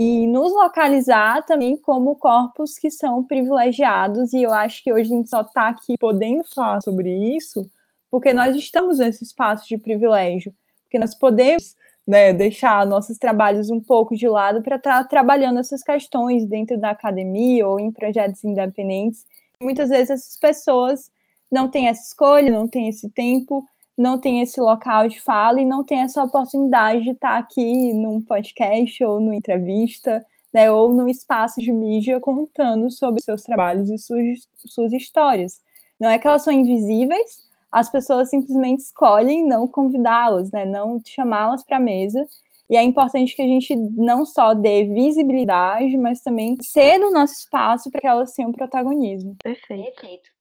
[0.00, 5.16] e nos localizar também como corpos que são privilegiados, e eu acho que hoje a
[5.16, 7.68] gente só está aqui podendo falar sobre isso
[8.08, 11.74] porque nós estamos nesse espaço de privilégio, porque nós podemos
[12.06, 16.78] né, deixar nossos trabalhos um pouco de lado para estar tá trabalhando essas questões dentro
[16.78, 19.26] da academia ou em projetos independentes.
[19.60, 21.10] Muitas vezes essas pessoas
[21.50, 23.66] não têm essa escolha, não têm esse tempo,
[23.98, 28.22] não tem esse local de fala e não tem essa oportunidade de estar aqui num
[28.22, 30.24] podcast ou numa entrevista,
[30.54, 35.60] né, ou num espaço de mídia contando sobre seus trabalhos e suas, suas histórias.
[35.98, 41.64] Não é que elas são invisíveis, as pessoas simplesmente escolhem não convidá-las, né, não chamá-las
[41.64, 42.24] para a mesa.
[42.70, 47.32] E é importante que a gente não só dê visibilidade, mas também ceda o nosso
[47.32, 49.34] espaço para que elas tenham protagonismo.
[49.42, 50.00] Perfeito.
[50.00, 50.37] Perfeito.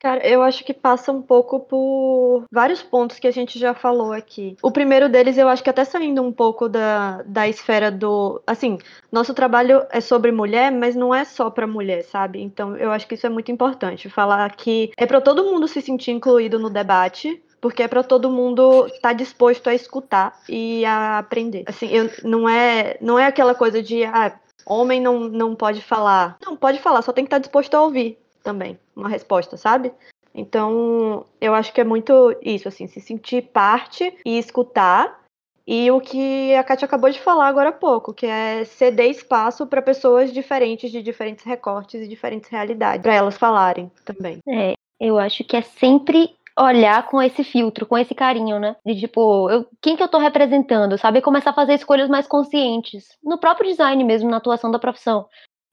[0.00, 4.12] Cara, eu acho que passa um pouco por vários pontos que a gente já falou
[4.12, 4.56] aqui.
[4.62, 8.40] O primeiro deles, eu acho que até saindo um pouco da, da esfera do.
[8.46, 8.78] Assim,
[9.10, 12.40] nosso trabalho é sobre mulher, mas não é só para mulher, sabe?
[12.40, 14.08] Então, eu acho que isso é muito importante.
[14.08, 18.30] Falar que é para todo mundo se sentir incluído no debate, porque é para todo
[18.30, 21.64] mundo estar tá disposto a escutar e a aprender.
[21.66, 24.32] Assim, eu, não é não é aquela coisa de ah,
[24.64, 26.36] homem não, não pode falar.
[26.44, 29.92] Não, pode falar, só tem que estar tá disposto a ouvir também, uma resposta, sabe?
[30.34, 35.18] Então, eu acho que é muito isso, assim, se sentir parte e escutar.
[35.66, 39.66] E o que a Kátia acabou de falar agora há pouco, que é ceder espaço
[39.66, 44.38] para pessoas diferentes, de diferentes recortes e diferentes realidades, para elas falarem também.
[44.48, 48.76] É, eu acho que é sempre olhar com esse filtro, com esse carinho, né?
[48.84, 51.20] De tipo, eu, quem que eu tô representando, sabe?
[51.20, 53.16] Começar a fazer escolhas mais conscientes.
[53.22, 55.26] No próprio design mesmo, na atuação da profissão.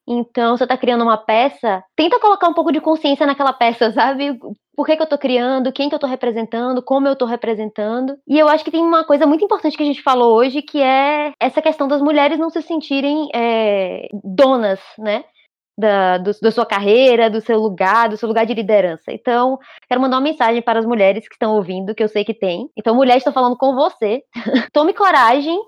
[0.08, 4.38] Então, você está criando uma peça, tenta colocar um pouco de consciência naquela peça, sabe?
[4.76, 8.16] Por que, que eu estou criando, quem que eu estou representando, como eu estou representando.
[8.28, 10.80] E eu acho que tem uma coisa muito importante que a gente falou hoje, que
[10.80, 15.24] é essa questão das mulheres não se sentirem é, donas, né?
[15.78, 19.12] Da, do, da sua carreira, do seu lugar, do seu lugar de liderança.
[19.12, 22.32] Então, quero mandar uma mensagem para as mulheres que estão ouvindo, que eu sei que
[22.32, 22.70] tem.
[22.74, 24.22] Então, mulheres, estou falando com você.
[24.72, 25.58] Tome coragem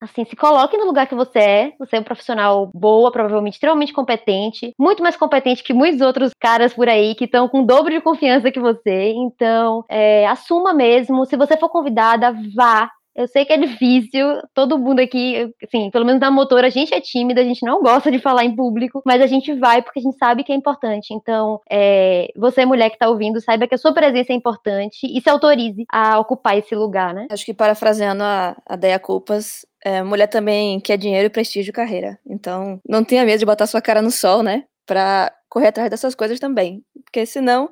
[0.00, 1.72] Assim, se coloque no lugar que você é.
[1.78, 6.72] Você é um profissional boa, provavelmente extremamente competente, muito mais competente que muitos outros caras
[6.72, 9.12] por aí que estão com o dobro de confiança que você.
[9.14, 11.26] Então, é, assuma mesmo.
[11.26, 12.90] Se você for convidada, vá.
[13.14, 16.94] Eu sei que é difícil, todo mundo aqui, assim, pelo menos na motora, a gente
[16.94, 19.98] é tímida, a gente não gosta de falar em público, mas a gente vai porque
[19.98, 21.12] a gente sabe que é importante.
[21.12, 25.20] Então, é, você, mulher que está ouvindo, saiba que a sua presença é importante e
[25.20, 27.26] se autorize a ocupar esse lugar, né?
[27.30, 32.18] Acho que parafraseando a, a Deia Culpas, é, mulher também quer dinheiro, prestígio e carreira.
[32.26, 34.64] Então, não tenha medo de botar sua cara no sol, né?
[34.86, 36.82] Pra correr atrás dessas coisas também.
[37.04, 37.70] Porque senão,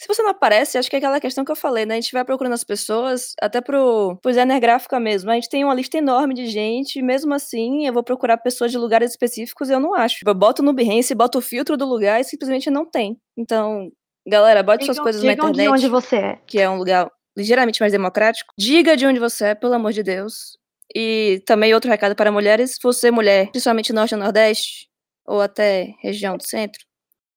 [0.00, 1.92] se você não aparece, acho que é aquela questão que eu falei, né?
[1.92, 5.30] A gente vai procurando as pessoas, até pro, pro designer gráfica mesmo.
[5.30, 8.72] A gente tem uma lista enorme de gente, e mesmo assim, eu vou procurar pessoas
[8.72, 10.20] de lugares específicos e eu não acho.
[10.26, 13.18] Eu boto no Behance, boto o filtro do lugar e simplesmente não tem.
[13.36, 13.90] Então,
[14.26, 15.56] galera, bote digam, suas coisas na internet.
[15.58, 16.38] de onde você é.
[16.46, 18.54] Que é um lugar ligeiramente mais democrático.
[18.58, 20.56] Diga de onde você é, pelo amor de Deus.
[20.96, 24.88] E também outro recado para mulheres, você mulher, principalmente norte e nordeste,
[25.26, 26.80] ou até região do centro,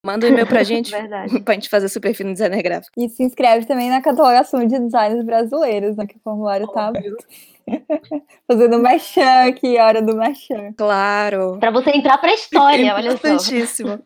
[0.03, 0.91] manda um e-mail pra gente,
[1.43, 2.93] pra gente fazer super fino designer gráfico.
[2.97, 7.25] E se inscreve também na catalogação de designs brasileiros, né, que o formulário tá aberto.
[8.45, 10.73] Fazendo merchan aqui, hora do merchan.
[10.75, 11.57] Claro.
[11.59, 13.99] Para você entrar para a história, é olha só.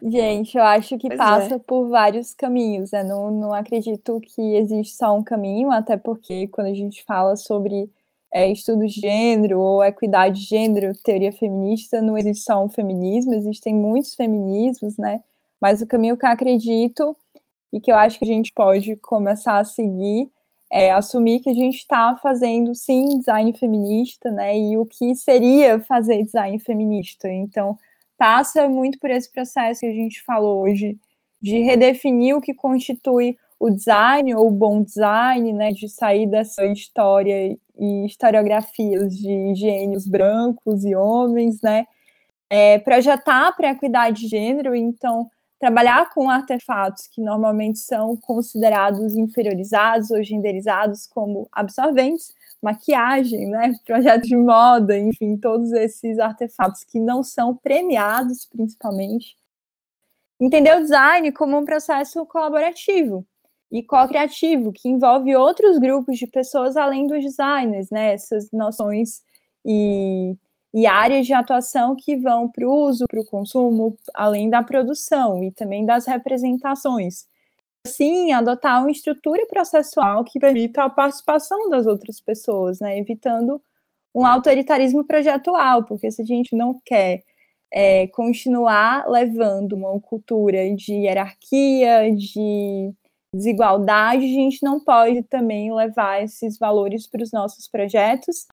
[0.00, 1.58] Gente, eu acho que pois passa é.
[1.58, 3.02] por vários caminhos, né?
[3.02, 7.90] Não, não acredito que existe só um caminho, até porque quando a gente fala sobre
[8.32, 13.34] é, estudos de gênero ou equidade de gênero, teoria feminista, não existe só um feminismo,
[13.34, 15.20] existem muitos feminismos, né?
[15.60, 17.16] Mas o caminho que eu acredito
[17.72, 20.30] e que eu acho que a gente pode começar a seguir
[20.72, 24.56] é assumir que a gente está fazendo sim design feminista, né?
[24.56, 27.28] E o que seria fazer design feminista.
[27.28, 27.76] Então,
[28.16, 30.96] passa muito por esse processo que a gente falou hoje,
[31.42, 35.72] de redefinir o que constitui o design ou o bom design, né?
[35.72, 41.84] De sair dessa história e historiografias de gênios brancos e homens, né?
[42.48, 45.28] É, projetar para a equidade de gênero, então
[45.60, 54.26] trabalhar com artefatos que normalmente são considerados inferiorizados ou genderizados como absorventes, maquiagem, né, projetos
[54.26, 59.36] de moda, enfim, todos esses artefatos que não são premiados, principalmente.
[60.40, 63.26] Entender o design como um processo colaborativo
[63.70, 69.22] e co-criativo, que envolve outros grupos de pessoas além dos designers, né, essas noções
[69.64, 70.34] e,
[70.72, 75.42] e áreas de atuação que vão para o uso, para o consumo, além da produção
[75.42, 77.26] e também das representações.
[77.86, 83.60] Assim, adotar uma estrutura processual que permita a participação das outras pessoas, né, evitando
[84.14, 87.22] um autoritarismo projetual, porque se a gente não quer
[87.72, 92.92] é, continuar levando uma cultura de hierarquia, de
[93.32, 98.46] desigualdade, a gente não pode também levar esses valores para os nossos projetos,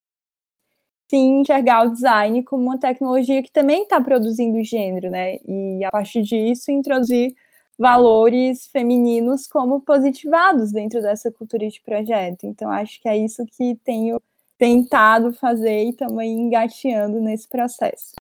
[1.08, 5.38] sim enxergar o design como uma tecnologia que também está produzindo gênero, né?
[5.48, 7.34] E a partir disso introduzir
[7.78, 12.46] valores femininos como positivados dentro dessa cultura de projeto.
[12.46, 14.20] Então, acho que é isso que tenho
[14.58, 18.14] tentado fazer e também engateando nesse processo.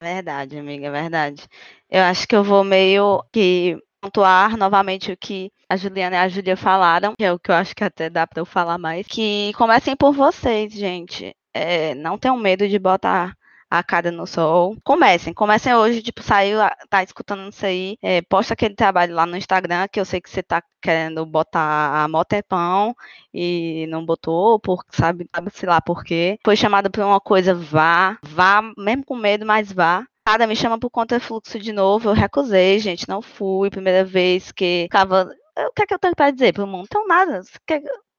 [0.00, 1.46] Verdade, amiga, verdade.
[1.90, 6.28] Eu acho que eu vou meio que pontuar novamente o que a Juliana e a
[6.28, 9.06] Júlia falaram, que é o que eu acho que até dá para eu falar mais,
[9.06, 11.34] que comecem por vocês, gente.
[11.54, 13.36] É, não tenham medo de botar
[13.70, 14.76] a cara no sol.
[14.82, 19.36] Comecem, comecem hoje, tipo, saiu, tá escutando isso aí, é, posta aquele trabalho lá no
[19.36, 22.94] Instagram, que eu sei que você tá querendo botar a Motepão
[23.32, 26.38] e não botou, por, sabe, sabe sei lá por quê.
[26.44, 30.04] Foi chamada por uma coisa, vá, vá, mesmo com medo, mas vá.
[30.26, 34.52] Cada me chama por conta fluxo de novo, eu recusei, gente, não fui, primeira vez
[34.52, 36.86] que ficava o que é que eu tenho para dizer para o mundo?
[36.86, 37.42] Então, nada.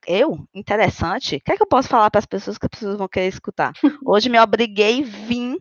[0.08, 0.46] Eu?
[0.54, 1.36] Interessante?
[1.38, 3.28] O que é que eu posso falar para as pessoas que as pessoas vão querer
[3.28, 3.74] escutar?
[4.06, 5.58] Hoje me obriguei a vir.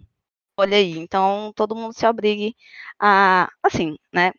[0.57, 0.99] Olha aí.
[0.99, 2.55] Então, todo mundo se obrigue
[2.99, 4.33] a, assim, né?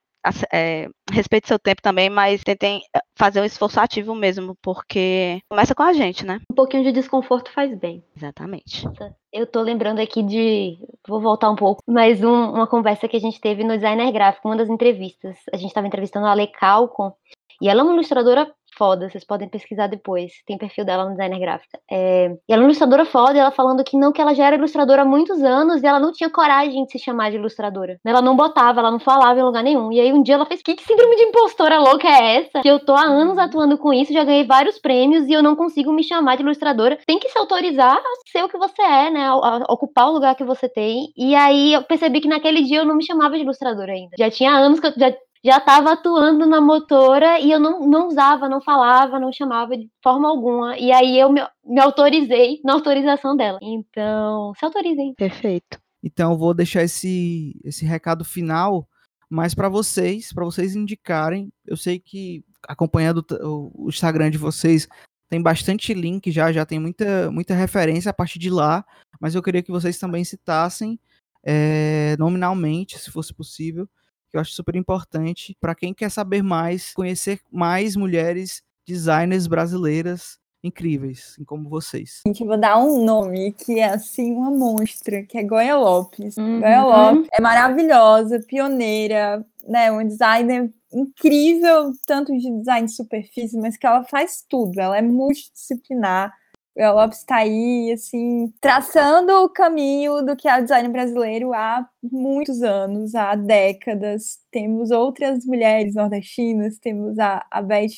[0.52, 5.74] é, respeite seu tempo também, mas tentem eh, fazer um esforço ativo mesmo, porque começa
[5.74, 6.40] com a gente, né?
[6.52, 8.04] Um pouquinho de desconforto faz bem.
[8.16, 8.88] Exatamente.
[9.34, 10.78] Eu tô lembrando aqui de.
[11.08, 14.48] Vou voltar um pouco, mas um, uma conversa que a gente teve no Designer Gráfico,
[14.48, 15.38] uma das entrevistas.
[15.52, 17.14] A gente estava entrevistando a Ale Calcon,
[17.62, 20.32] e ela é uma ilustradora foda, vocês podem pesquisar depois.
[20.46, 21.80] Tem perfil dela no Designer Gráfica.
[21.90, 24.56] É, e ela é uma ilustradora foda, ela falando que não, que ela já era
[24.56, 27.98] ilustradora há muitos anos e ela não tinha coragem de se chamar de ilustradora.
[28.06, 29.92] Ela não botava, ela não falava em lugar nenhum.
[29.92, 32.62] E aí um dia ela fez: que, que síndrome de impostora louca é essa?
[32.62, 33.44] Que eu tô há anos uhum.
[33.44, 36.98] atuando com isso, já ganhei vários prêmios e eu não consigo me chamar de ilustradora.
[37.06, 39.28] Tem que se autorizar a ser o que você é, né?
[39.28, 41.12] A, a ocupar o lugar que você tem.
[41.18, 44.16] E aí eu percebi que naquele dia eu não me chamava de ilustradora ainda.
[44.18, 45.14] Já tinha anos que eu já
[45.44, 49.90] já estava atuando na motora e eu não, não usava, não falava, não chamava de
[50.04, 50.78] forma alguma.
[50.78, 53.58] E aí eu me, me autorizei na autorização dela.
[53.62, 55.14] Então, se autorizem.
[55.16, 55.80] Perfeito.
[56.04, 58.88] Então, eu vou deixar esse, esse recado final
[59.30, 61.52] mais para vocês, para vocês indicarem.
[61.66, 64.88] Eu sei que acompanhando o Instagram de vocês
[65.30, 68.86] tem bastante link já, já tem muita, muita referência a partir de lá,
[69.20, 71.00] mas eu queria que vocês também citassem
[71.42, 73.88] é, nominalmente, se fosse possível,
[74.32, 80.40] que eu acho super importante para quem quer saber mais, conhecer mais mulheres designers brasileiras
[80.64, 82.22] incríveis, como vocês.
[82.26, 86.38] Gente, eu vou dar um nome que é assim uma monstra, que é Goya Lopes.
[86.38, 86.60] Uhum.
[86.60, 93.78] Goya Lopes é maravilhosa, pioneira, né, um designer incrível, tanto de design de superfície, mas
[93.78, 96.34] que ela faz tudo, ela é multidisciplinar.
[96.76, 101.88] O Lopes está aí, assim, traçando o caminho do que é o design brasileiro há
[102.02, 104.40] muitos anos, há décadas.
[104.50, 107.90] Temos outras mulheres nordestinas, temos a, a Beth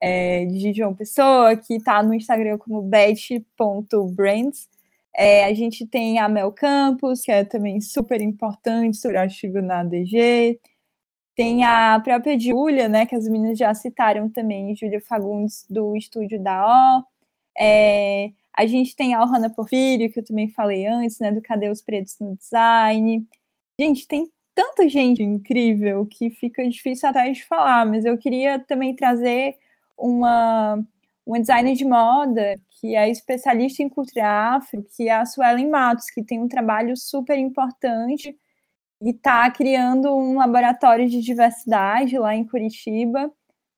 [0.00, 4.68] é, de João Pessoa, que está no Instagram como beth.brands.
[5.14, 9.82] É, a gente tem a Mel Campos, que é também super importante, super ativa na
[9.82, 10.60] DG.
[11.34, 16.40] Tem a própria Júlia, né, que as meninas já citaram também, Júlia Fagundes, do estúdio
[16.42, 16.64] da
[17.00, 17.17] O.
[17.58, 21.68] É, a gente tem a Ohana Porfírio, que eu também falei antes, né, do Cadê
[21.68, 23.26] os Pretos no Design.
[23.80, 28.94] Gente, tem tanta gente incrível que fica difícil até de falar, mas eu queria também
[28.94, 29.56] trazer
[29.96, 30.84] uma,
[31.24, 36.10] uma designer de moda que é especialista em cultura afro, que é a Suelen Matos,
[36.10, 38.36] que tem um trabalho super importante
[39.00, 43.32] e está criando um laboratório de diversidade lá em Curitiba,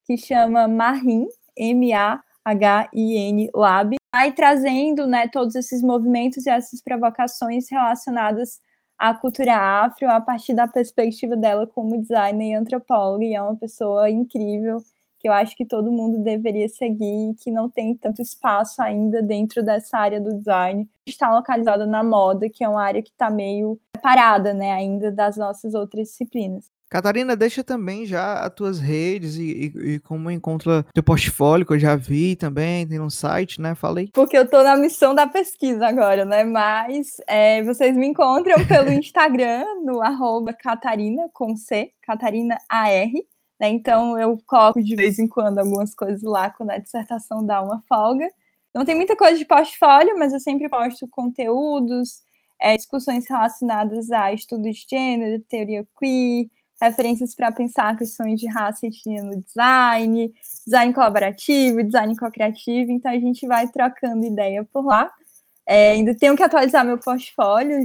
[0.06, 1.26] que chama Marin,
[1.56, 8.61] M-A H-I-N Lab, vai trazendo né, todos esses movimentos e essas provocações relacionadas
[8.99, 13.57] à cultura afro a partir da perspectiva dela como designer e antropóloga, e é uma
[13.57, 14.78] pessoa incrível
[15.20, 19.22] que eu acho que todo mundo deveria seguir e que não tem tanto espaço ainda
[19.22, 20.88] dentro dessa área do design.
[21.07, 25.36] Está localizada na moda, que é uma área que está meio parada, né, ainda das
[25.36, 26.70] nossas outras disciplinas.
[26.91, 29.43] Catarina, deixa também já as tuas redes e,
[29.76, 33.76] e, e, como encontra teu portfólio, que eu já vi também, tem um site, né?
[33.76, 34.11] Falei.
[34.12, 36.43] Porque eu tô na missão da pesquisa agora, né?
[36.43, 43.09] Mas é, vocês me encontram pelo Instagram, no arroba Catarina, com C, Catarina AR.
[43.61, 43.68] Né?
[43.68, 47.80] Então eu coloco de vez em quando algumas coisas lá, quando a dissertação dá uma
[47.88, 48.28] folga.
[48.74, 52.22] Não tem muita coisa de portfólio, mas eu sempre posto conteúdos,
[52.61, 56.47] é, discussões relacionadas a estudos de gênero, teoria queer,
[56.80, 60.32] referências para pensar questões de raça e etnia no design,
[60.64, 65.12] design colaborativo, design co-criativo, então a gente vai trocando ideia por lá.
[65.66, 67.84] É, ainda tenho que atualizar meu portfólio,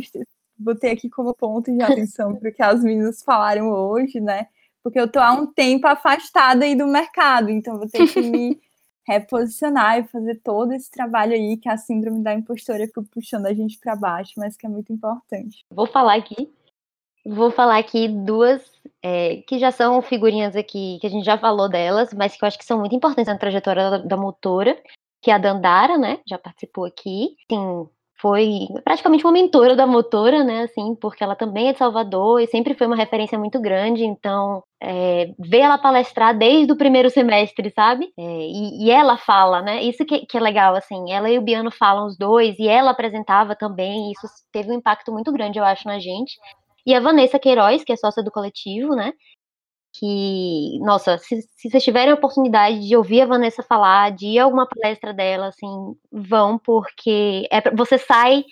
[0.58, 4.48] botei aqui como ponto de atenção para o que as meninas falaram hoje, né?
[4.82, 8.60] Porque eu estou há um tempo afastada aí do mercado, então vou ter que me
[9.06, 13.54] reposicionar e fazer todo esse trabalho aí que a síndrome da impostora fica puxando a
[13.54, 15.66] gente para baixo, mas que é muito importante.
[15.70, 16.52] Vou falar aqui
[17.26, 18.62] Vou falar aqui duas
[19.02, 22.48] é, que já são figurinhas aqui, que a gente já falou delas, mas que eu
[22.48, 24.78] acho que são muito importantes na trajetória da, da motora,
[25.22, 26.20] que é a Dandara, né?
[26.28, 27.36] Já participou aqui.
[27.50, 30.64] Sim, foi praticamente uma mentora da motora, né?
[30.64, 34.04] Assim, porque ela também é de Salvador e sempre foi uma referência muito grande.
[34.06, 38.12] Então, é, ver ela palestrar desde o primeiro semestre, sabe?
[38.18, 39.84] É, e, e, ela fala, né?
[39.84, 41.12] Isso que, que, é legal, assim.
[41.12, 44.10] Ela e o Biano falam os dois e ela apresentava também.
[44.10, 46.40] E isso teve um impacto muito grande, eu acho, na gente.
[46.86, 49.14] E a Vanessa Queiroz, que é sócia do coletivo, né?
[49.98, 54.40] Que, nossa, se, se vocês tiverem a oportunidade de ouvir a Vanessa falar, de ir
[54.40, 58.44] a alguma palestra dela, assim, vão, porque é, você sai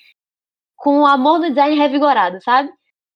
[0.76, 2.72] com o amor do design revigorado, sabe?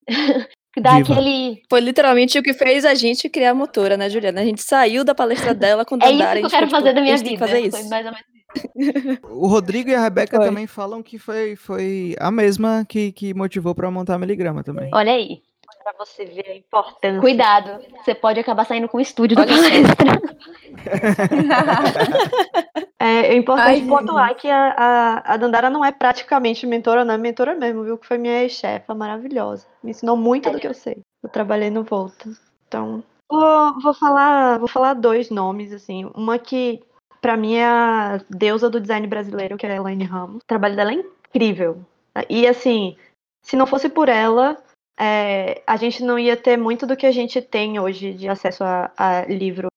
[0.80, 1.64] Dá aquele...
[1.70, 4.42] Foi literalmente o que fez a gente criar a motora, né, Juliana?
[4.42, 7.18] A gente saiu da palestra dela com É isso que eu quero fazer da minha
[7.18, 7.40] vida.
[7.40, 7.78] Fazer isso.
[7.78, 8.37] Foi mais ou menos
[9.30, 10.46] o Rodrigo e a Rebeca foi.
[10.46, 14.90] também falam que foi, foi a mesma que, que motivou para montar a Miligrama também.
[14.94, 15.42] Olha aí.
[15.84, 17.22] Pra você ver a importância.
[17.22, 20.22] Cuidado, você pode acabar saindo com o estúdio Olha da palestra.
[23.00, 27.14] é, é importante Ai, pontuar que a, a, a, Dandara não é praticamente mentora, não
[27.14, 27.98] é mentora mesmo, viu?
[27.98, 29.66] Que foi minha ex-chefa maravilhosa.
[29.82, 30.52] Me ensinou muito é.
[30.52, 30.98] do que eu sei.
[31.24, 32.30] Eu trabalhei no Volta.
[32.68, 36.12] Então, vou, vou falar vou falar dois nomes, assim.
[36.16, 36.84] Uma que
[37.28, 40.38] para mim é a deusa do design brasileiro, que é a Elaine Ramos.
[40.38, 41.86] O trabalho dela é incrível.
[42.30, 42.96] E assim,
[43.42, 44.56] se não fosse por ela,
[44.98, 48.64] é, a gente não ia ter muito do que a gente tem hoje de acesso
[48.64, 49.68] a, a livro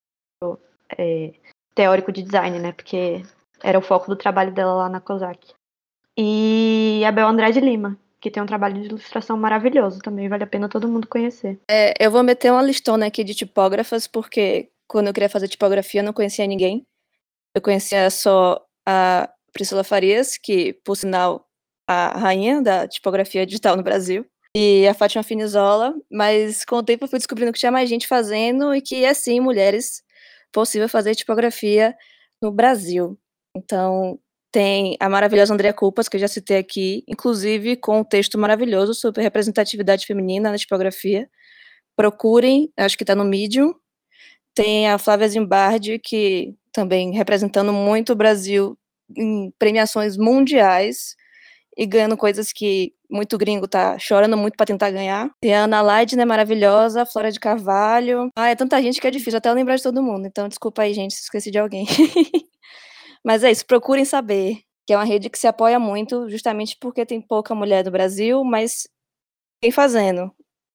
[0.96, 1.32] é,
[1.74, 2.70] teórico de design, né?
[2.70, 3.24] Porque
[3.60, 5.52] era o foco do trabalho dela lá na COSAC.
[6.16, 10.46] E a Bel Andrade Lima, que tem um trabalho de ilustração maravilhoso também, vale a
[10.46, 11.58] pena todo mundo conhecer.
[11.68, 16.00] É, eu vou meter uma listona aqui de tipógrafas, porque quando eu queria fazer tipografia
[16.00, 16.86] eu não conhecia ninguém.
[17.54, 21.46] Eu conhecia só a Priscila Farias, que, por sinal,
[21.86, 24.24] a rainha da tipografia digital no Brasil,
[24.56, 28.06] e a Fátima Finizola, mas com o tempo eu fui descobrindo que tinha mais gente
[28.08, 30.02] fazendo e que, assim, mulheres,
[30.52, 31.94] possível fazer tipografia
[32.42, 33.18] no Brasil.
[33.56, 34.18] Então,
[34.52, 38.94] tem a maravilhosa Andrea Culpas, que eu já citei aqui, inclusive com um texto maravilhoso
[38.94, 41.28] sobre representatividade feminina na tipografia.
[41.96, 43.74] Procurem, acho que está no Medium.
[44.54, 48.76] Tem a Flávia Zimbardi, que também representando muito o Brasil
[49.16, 51.16] em premiações mundiais
[51.76, 55.30] e ganhando coisas que muito gringo tá chorando muito para tentar ganhar.
[55.40, 58.28] Tem a Ana Leidner, maravilhosa, Flora de Carvalho.
[58.36, 60.26] Ah, é tanta gente que é difícil até lembrar de todo mundo.
[60.26, 61.86] Então, desculpa aí, gente, se esqueci de alguém.
[63.24, 64.60] Mas é isso, procurem saber.
[64.86, 68.42] Que é uma rede que se apoia muito, justamente porque tem pouca mulher do Brasil,
[68.42, 68.88] mas
[69.60, 70.32] tem fazendo.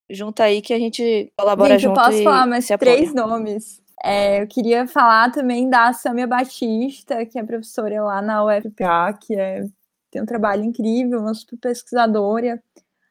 [0.08, 2.00] Junta aí que a gente colabora gente, junto.
[2.00, 3.82] Eu posso falar mais três nomes.
[4.08, 9.34] É, eu queria falar também da Samia Batista, que é professora lá na UFPA, que
[9.34, 9.66] é,
[10.12, 12.62] tem um trabalho incrível, uma super pesquisadora.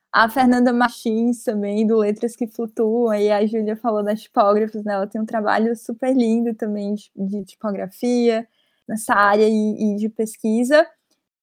[0.09, 4.93] A Fernanda Martins também, do Letras que Flutuam, e a Júlia falou das tipógrafas, né?
[4.93, 8.47] Ela tem um trabalho super lindo também de, de tipografia
[8.87, 10.87] nessa área e, e, de pesquisa.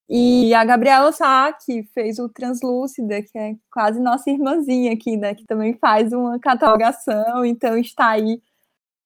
[0.09, 5.35] E a Gabriela Sá, que fez o Translúcida, que é quase nossa irmãzinha aqui, né?
[5.35, 8.41] Que também faz uma catalogação, então está aí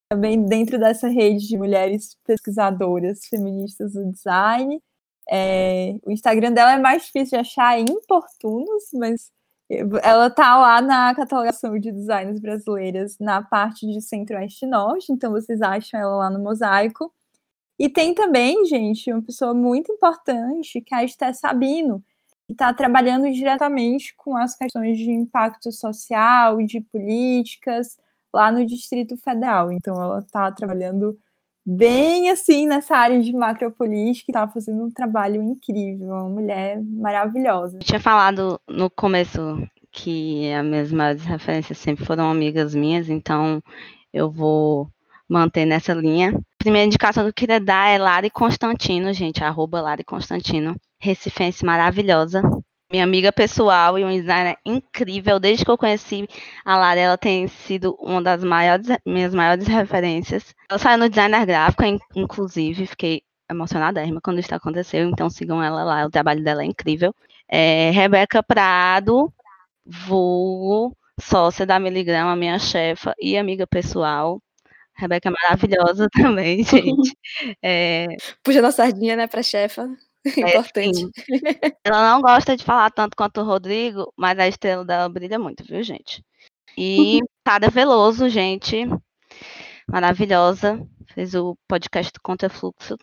[0.09, 4.81] também dentro dessa rede de mulheres pesquisadoras feministas do design.
[5.29, 9.29] É, o Instagram dela é mais difícil de achar importunos, mas
[10.01, 15.31] ela tá lá na catalogação de designs brasileiras na parte de centro-oeste e norte, então
[15.31, 17.13] vocês acham ela lá no mosaico.
[17.77, 22.03] E tem também, gente, uma pessoa muito importante, que é a Esté Sabino,
[22.47, 27.97] que está trabalhando diretamente com as questões de impacto social, de políticas,
[28.33, 29.71] lá no Distrito Federal.
[29.71, 31.17] Então, ela está trabalhando
[31.65, 37.79] bem assim nessa área de macropolítica, estava fazendo um trabalho incrível, uma mulher maravilhosa.
[37.79, 39.39] Tinha falado no começo
[39.91, 43.61] que as minhas maiores referências sempre foram amigas minhas, então
[44.13, 44.87] eu vou
[45.27, 46.39] manter nessa linha.
[46.57, 52.41] Primeira indicação que eu queria dar é Lari Constantino, gente, arroba Lari Constantino, recifense maravilhosa,
[52.91, 55.39] minha amiga pessoal e um designer incrível.
[55.39, 56.27] Desde que eu conheci
[56.63, 60.55] a Lara, ela tem sido uma das maiores, minhas maiores referências.
[60.69, 61.83] Ela saiu no designer gráfico,
[62.15, 67.13] inclusive, fiquei emocionada quando isso aconteceu, então sigam ela lá, o trabalho dela é incrível.
[67.47, 69.31] É, Rebeca Prado,
[69.85, 74.41] vulgo, sócia da Miligrama, minha chefa e amiga pessoal.
[74.95, 77.15] Rebeca é maravilhosa também, gente.
[77.61, 78.07] É...
[78.43, 79.87] Puxa a sardinha, né, pra chefa.
[80.37, 81.09] É, Importante.
[81.83, 85.63] Ela não gosta de falar tanto quanto o Rodrigo, mas a estrela dela brilha muito,
[85.63, 86.23] viu, gente?
[86.77, 88.85] E Tada Veloso, gente,
[89.87, 92.97] maravilhosa, fez o podcast do Contrafluxo.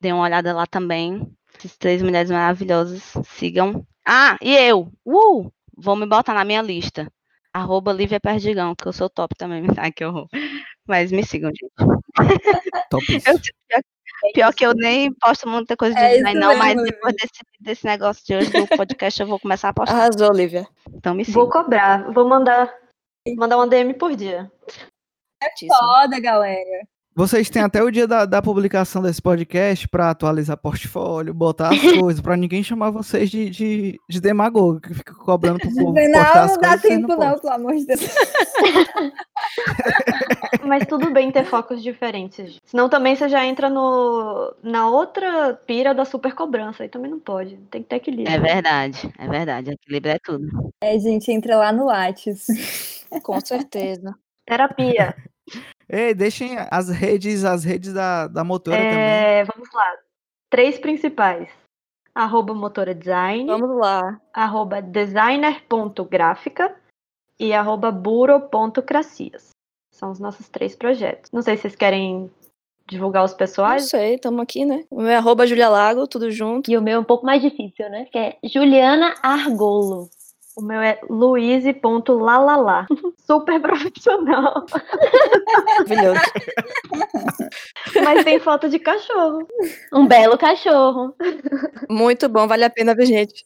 [0.00, 1.26] Dê uma olhada lá também.
[1.56, 3.86] Essas três mulheres maravilhosas, sigam.
[4.04, 4.92] Ah, e eu!
[5.04, 5.50] Uh!
[5.76, 7.10] Vou me botar na minha lista.
[7.52, 9.64] Arroba Lívia Perdigão, que eu sou top também.
[9.78, 10.28] Ai, que horror.
[10.86, 11.72] Mas me sigam, gente.
[12.90, 13.04] Top.
[13.26, 13.40] Eu,
[14.34, 17.32] Pior que eu nem posto muita coisa de É design, não, mas mesmo, depois desse,
[17.60, 19.94] desse negócio de hoje do podcast eu vou começar a postar.
[19.94, 20.66] Arrasou, Olivia.
[20.94, 21.62] Então me Vou sigam.
[21.62, 22.72] cobrar, vou mandar,
[23.36, 24.50] mandar uma DM por dia.
[25.68, 26.86] Foda, galera.
[27.14, 31.80] Vocês têm até o dia da, da publicação desse podcast para atualizar portfólio, botar as
[31.98, 36.46] coisas, para ninguém chamar vocês de, de, de demagogo, que fica cobrando pro povo Não,
[36.46, 37.40] não dá tempo não, postam.
[37.40, 38.00] pelo amor de Deus.
[40.64, 42.58] Mas tudo bem ter focos diferentes.
[42.64, 46.82] Senão também você já entra no, na outra pira da super cobrança.
[46.82, 47.56] Aí também não pode.
[47.70, 48.34] Tem que ter equilíbrio.
[48.34, 49.70] É verdade, é verdade.
[49.70, 50.72] Equilíbrio é tudo.
[50.80, 52.46] É, gente, entra lá no Lattes.
[53.22, 54.14] Com certeza.
[54.44, 55.14] Terapia.
[55.88, 58.98] Ei, deixem as redes, as redes da, da motora também.
[58.98, 59.94] É, vamos lá.
[60.50, 61.48] Três principais.
[62.14, 64.18] Arroba motora design, Vamos lá.
[64.32, 66.74] arroba designer.gráfica
[67.38, 69.50] e arroba buro.cracias.
[69.96, 71.30] São os nossos três projetos.
[71.32, 72.30] Não sei se vocês querem
[72.86, 73.88] divulgar os Não pessoais.
[73.88, 74.84] sei, estamos aqui, né?
[74.90, 76.70] O meu é arroba Julia Lago, tudo junto.
[76.70, 78.06] E o meu é um pouco mais difícil, né?
[78.12, 80.10] Que é Juliana Argolo.
[80.56, 82.86] O meu é luize.lalala.
[83.26, 84.64] Super profissional.
[85.66, 86.20] Maravilhoso.
[88.02, 89.46] Mas tem foto de cachorro.
[89.92, 91.14] Um belo cachorro.
[91.90, 93.44] Muito bom, vale a pena ver, gente.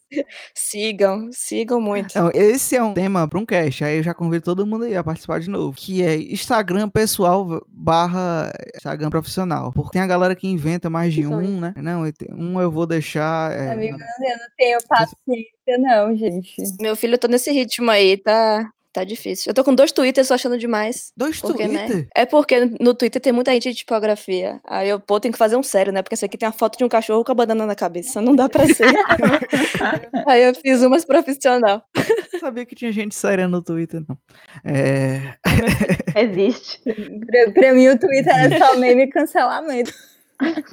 [0.55, 2.11] Sigam, sigam muito.
[2.11, 4.95] Então, esse é um tema para um cast, aí eu já convido todo mundo aí
[4.95, 9.73] a participar de novo, que é Instagram pessoal barra Instagram profissional.
[9.73, 11.73] Porque tem a galera que inventa mais de um, né?
[11.75, 12.03] Não,
[12.37, 13.51] um eu vou deixar...
[13.51, 16.55] é, Amigo, eu não tenho paciência, não, gente.
[16.79, 19.49] Meu filho, eu tô nesse ritmo aí, tá, tá difícil.
[19.49, 21.11] Eu tô com dois Twitters só achando demais.
[21.15, 21.85] dois Porque, né?
[21.85, 22.07] Twitter?
[22.15, 24.59] É porque no Twitter tem muita gente de tipografia.
[24.65, 26.01] Aí eu, pô, tenho que fazer um sério, né?
[26.01, 28.21] Porque esse aqui tem a foto de um cachorro com a banana na cabeça.
[28.21, 28.87] Não dá pra ser.
[30.27, 31.83] Aí eu fiz umas profissional.
[32.33, 34.17] Não sabia que tinha gente séria no Twitter, não.
[34.65, 35.35] É...
[36.15, 36.81] Existe.
[36.83, 39.93] Pra, pra mim, o Twitter é só meme e cancelamento.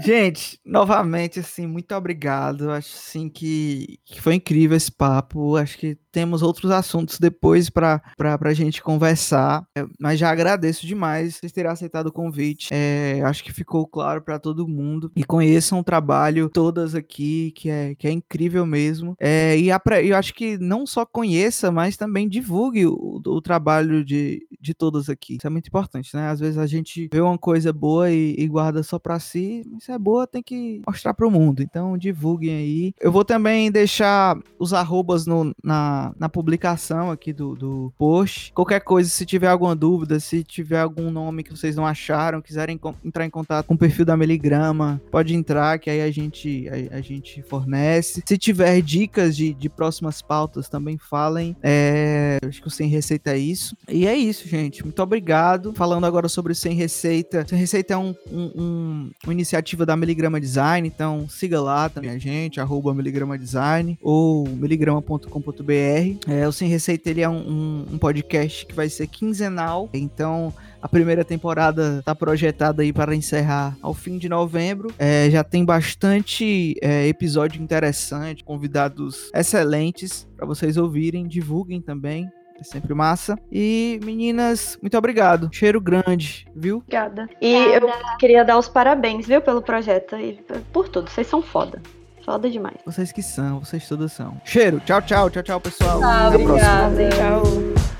[0.01, 2.71] Gente, novamente, assim, muito obrigado.
[2.71, 5.57] Acho assim que, que foi incrível esse papo.
[5.57, 9.65] Acho que temos outros assuntos depois para a gente conversar.
[9.77, 12.69] É, Mas já agradeço demais vocês terem aceitado o convite.
[12.73, 15.11] É, acho que ficou claro para todo mundo.
[15.17, 19.15] E conheçam o trabalho todas aqui, que é, que é incrível mesmo.
[19.21, 24.05] É, e apre- eu acho que não só conheça, mas também divulgue o, o trabalho
[24.05, 25.37] de, de todas aqui.
[25.37, 26.29] Isso é muito importante, né?
[26.29, 29.63] Às vezes a gente vê uma coisa boa e, e guarda só para si.
[29.81, 31.63] Se é boa, tem que mostrar para o mundo.
[31.63, 32.93] Então divulguem aí.
[33.01, 38.53] Eu vou também deixar os arrobas no- na, na publicação aqui do, do post.
[38.53, 42.79] Qualquer coisa, se tiver alguma dúvida, se tiver algum nome que vocês não acharam, quiserem
[43.05, 46.97] entrar em contato com o perfil da Miligrama, pode entrar, que aí a gente, a,
[46.97, 48.23] a gente fornece.
[48.27, 51.57] Se tiver dicas de, de próximas pautas, também falem.
[51.63, 53.77] É, acho que o Sem Receita é isso.
[53.89, 54.83] E é isso, gente.
[54.83, 55.73] Muito obrigado.
[55.75, 57.45] Falando agora sobre o Sem Receita.
[57.49, 62.11] Sem Receita é um, um- um- uma iniciativa da Miligrama Design, então siga lá também
[62.11, 65.88] a gente, arroba Miligrama Design ou miligrama.com.br.
[66.28, 70.53] É, o Sem Receita ele é um, um- um podcast que vai ser quinzenal, então
[70.80, 74.93] a primeira temporada está projetada aí para encerrar ao fim de novembro.
[74.99, 82.28] É, já tem bastante é, episódio interessante, convidados excelentes para vocês ouvirem, divulguem também.
[82.61, 83.39] É sempre massa.
[83.53, 85.49] E meninas, muito obrigado.
[85.53, 86.78] Cheiro grande, viu?
[86.78, 87.28] Obrigada.
[87.41, 90.41] E eu queria dar os parabéns, viu, pelo projeto e
[90.72, 91.09] por tudo.
[91.09, 91.80] Vocês são foda.
[92.29, 92.76] Foda demais.
[92.85, 94.37] Vocês que são, vocês todas são.
[94.45, 95.99] Cheiro, tchau, tchau, tchau, tchau, pessoal.
[96.05, 96.86] Ah, Até a próxima.
[96.89, 97.09] obrigada.
[97.16, 97.98] Tchau.